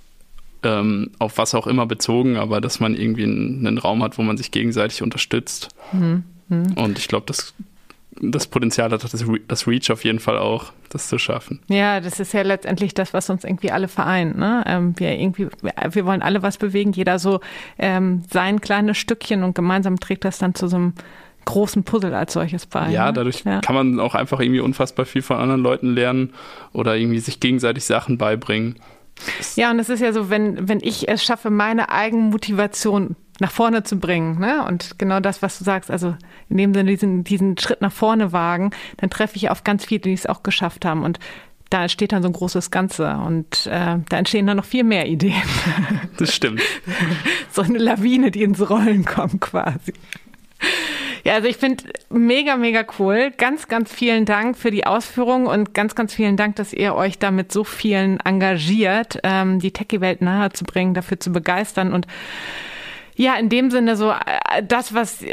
ähm, 0.62 1.11
auf 1.18 1.38
was 1.38 1.55
auch 1.55 1.66
immer 1.66 1.87
bezogen, 1.87 2.37
aber 2.37 2.61
dass 2.61 2.81
man 2.81 2.95
irgendwie 2.95 3.25
einen, 3.25 3.66
einen 3.66 3.79
Raum 3.79 4.03
hat, 4.03 4.18
wo 4.18 4.23
man 4.23 4.37
sich 4.37 4.51
gegenseitig 4.51 5.03
unterstützt. 5.03 5.68
Mhm. 5.92 6.25
Mhm. 6.49 6.73
Und 6.75 6.99
ich 6.99 7.09
glaube, 7.09 7.27
das 7.27 7.55
das 8.20 8.46
Potenzial 8.46 8.90
hat 8.90 9.03
das, 9.03 9.27
Re 9.27 9.40
das 9.48 9.66
Reach 9.66 9.90
auf 9.90 10.05
jeden 10.05 10.20
Fall 10.20 10.38
auch, 10.38 10.72
das 10.90 11.09
zu 11.09 11.18
schaffen. 11.18 11.61
Ja, 11.68 12.01
das 12.01 12.20
ist 12.20 12.35
ja 12.35 12.42
letztendlich 12.42 12.94
das, 12.94 13.14
was 13.14 13.31
uns 13.31 13.44
irgendwie 13.44 13.70
alle 13.70 13.88
vereint. 13.88 14.37
Ne? 14.37 14.62
Ähm, 14.66 14.94
wir 14.98 15.18
irgendwie, 15.18 15.48
wir 15.90 16.07
wollen 16.07 16.22
alle 16.22 16.42
was 16.42 16.59
bewegen, 16.59 16.92
jeder 16.92 17.18
so 17.18 17.40
ähm, 17.79 18.22
sein 18.31 18.61
kleines 18.61 18.98
Stückchen 18.98 19.42
und 19.42 19.55
gemeinsam 19.55 19.98
trägt 19.98 20.25
das 20.25 20.38
dann 20.38 20.55
zu 20.55 20.68
so 20.68 20.77
einem 20.77 20.92
großen 21.44 21.85
Puzzle 21.85 22.14
als 22.14 22.35
solches 22.35 22.66
bei. 22.66 22.90
Ja, 22.90 23.07
ne? 23.07 23.12
dadurch 23.14 23.44
ja. 23.44 23.61
kann 23.61 23.75
man 23.75 23.98
auch 23.98 24.14
einfach 24.14 24.40
irgendwie 24.40 24.61
unfassbar 24.61 25.07
viel 25.07 25.22
von 25.22 25.38
anderen 25.38 25.62
Leuten 25.62 25.94
lernen 25.94 26.33
oder 26.72 26.96
irgendwie 26.96 27.18
sich 27.18 27.40
gegenseitig 27.40 27.85
Sachen 27.85 28.18
beibringen. 28.18 28.77
Ja, 29.57 29.70
und 29.70 29.79
es 29.79 29.88
ist 29.88 30.01
ja 30.01 30.12
so, 30.12 30.31
wenn, 30.31 30.68
wenn 30.68 30.81
ich 30.81 31.09
es 31.09 31.22
schaffe, 31.22 31.51
meine 31.51 31.90
Eigenmotivation 31.90 33.16
nach 33.42 33.50
vorne 33.50 33.83
zu 33.83 33.98
bringen. 33.98 34.38
Ne? 34.38 34.64
Und 34.64 34.98
genau 34.98 35.20
das, 35.20 35.42
was 35.42 35.59
du 35.59 35.64
sagst, 35.64 35.90
also 35.90 36.16
in 36.48 36.57
dem 36.57 36.72
Sinne 36.72 36.90
diesen, 36.90 37.24
diesen 37.24 37.59
Schritt 37.59 37.83
nach 37.83 37.92
vorne 37.92 38.33
wagen, 38.33 38.70
dann 38.98 39.11
treffe 39.11 39.37
ich 39.37 39.50
auf 39.50 39.64
ganz 39.64 39.85
viele, 39.85 40.00
die 40.00 40.12
es 40.12 40.26
auch 40.26 40.42
geschafft 40.42 40.85
haben. 40.85 41.02
Und 41.02 41.18
da 41.68 41.83
entsteht 41.83 42.12
dann 42.12 42.22
so 42.22 42.28
ein 42.28 42.35
großes 42.35 42.70
Ganze 42.70 43.16
und 43.16 43.66
äh, 43.66 43.98
da 44.09 44.16
entstehen 44.16 44.46
dann 44.46 44.59
noch 44.59 44.64
viel 44.64 44.85
mehr 44.85 45.07
Ideen. 45.07 45.42
Das 46.18 46.35
stimmt. 46.35 46.62
so 47.50 47.62
eine 47.62 47.78
Lawine, 47.78 48.31
die 48.31 48.42
ins 48.42 48.70
Rollen 48.70 49.05
kommt 49.05 49.40
quasi. 49.40 49.92
Ja, 51.24 51.35
also 51.35 51.48
ich 51.48 51.57
finde 51.57 51.85
mega, 52.11 52.57
mega 52.57 52.85
cool. 52.98 53.33
Ganz, 53.37 53.66
ganz 53.66 53.92
vielen 53.92 54.24
Dank 54.24 54.57
für 54.57 54.70
die 54.70 54.87
Ausführung 54.87 55.46
und 55.46 55.74
ganz, 55.74 55.94
ganz 55.94 56.14
vielen 56.14 56.37
Dank, 56.37 56.57
dass 56.57 56.72
ihr 56.72 56.94
euch 56.94 57.18
da 57.18 57.31
mit 57.31 57.50
so 57.50 57.64
vielen 57.64 58.20
engagiert, 58.20 59.18
ähm, 59.24 59.59
die 59.59 59.72
Techie-Welt 59.72 60.20
nahezubringen, 60.20 60.94
dafür 60.94 61.18
zu 61.18 61.33
begeistern 61.33 61.92
und 61.92 62.07
ja, 63.14 63.35
in 63.35 63.48
dem 63.48 63.70
Sinne 63.70 63.96
so 63.96 64.11
äh, 64.11 64.62
das, 64.66 64.94
was 64.94 65.25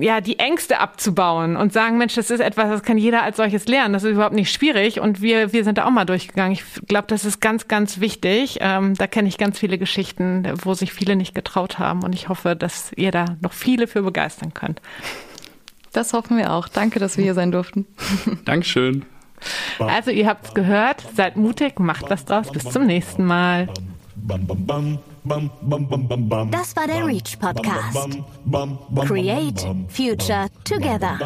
ja 0.00 0.20
die 0.20 0.38
Ängste 0.38 0.80
abzubauen 0.80 1.56
und 1.56 1.72
sagen, 1.72 1.98
Mensch, 1.98 2.14
das 2.14 2.30
ist 2.30 2.40
etwas, 2.40 2.68
das 2.68 2.82
kann 2.82 2.98
jeder 2.98 3.22
als 3.22 3.36
solches 3.36 3.66
lernen. 3.66 3.92
Das 3.92 4.04
ist 4.04 4.10
überhaupt 4.12 4.34
nicht 4.34 4.52
schwierig 4.52 5.00
und 5.00 5.22
wir 5.22 5.52
wir 5.52 5.64
sind 5.64 5.78
da 5.78 5.86
auch 5.86 5.90
mal 5.90 6.04
durchgegangen. 6.04 6.52
Ich 6.52 6.64
glaube, 6.86 7.06
das 7.08 7.24
ist 7.24 7.40
ganz 7.40 7.68
ganz 7.68 8.00
wichtig. 8.00 8.58
Ähm, 8.60 8.94
da 8.94 9.06
kenne 9.06 9.28
ich 9.28 9.38
ganz 9.38 9.58
viele 9.58 9.78
Geschichten, 9.78 10.52
wo 10.62 10.74
sich 10.74 10.92
viele 10.92 11.16
nicht 11.16 11.34
getraut 11.34 11.78
haben 11.78 12.02
und 12.02 12.14
ich 12.14 12.28
hoffe, 12.28 12.56
dass 12.56 12.92
ihr 12.96 13.10
da 13.10 13.36
noch 13.40 13.52
viele 13.52 13.86
für 13.86 14.02
begeistern 14.02 14.54
könnt. 14.54 14.80
Das 15.92 16.12
hoffen 16.12 16.38
wir 16.38 16.52
auch. 16.52 16.68
Danke, 16.68 16.98
dass 16.98 17.16
wir 17.16 17.24
hier 17.24 17.34
sein 17.34 17.52
durften. 17.52 17.86
Dankeschön. 18.44 19.04
Also 19.78 20.10
ihr 20.10 20.26
habt 20.26 20.46
es 20.46 20.54
gehört, 20.54 21.06
seid 21.14 21.36
mutig, 21.36 21.78
macht 21.78 22.08
was 22.08 22.24
draus. 22.24 22.50
Bis 22.50 22.64
zum 22.64 22.86
nächsten 22.86 23.24
Mal. 23.24 23.68
Das 25.24 26.76
war 26.76 26.86
der 26.86 27.06
Reach 27.06 27.38
Podcast. 27.38 28.18
Create 29.06 29.66
Future 29.88 30.48
Together. 30.64 31.18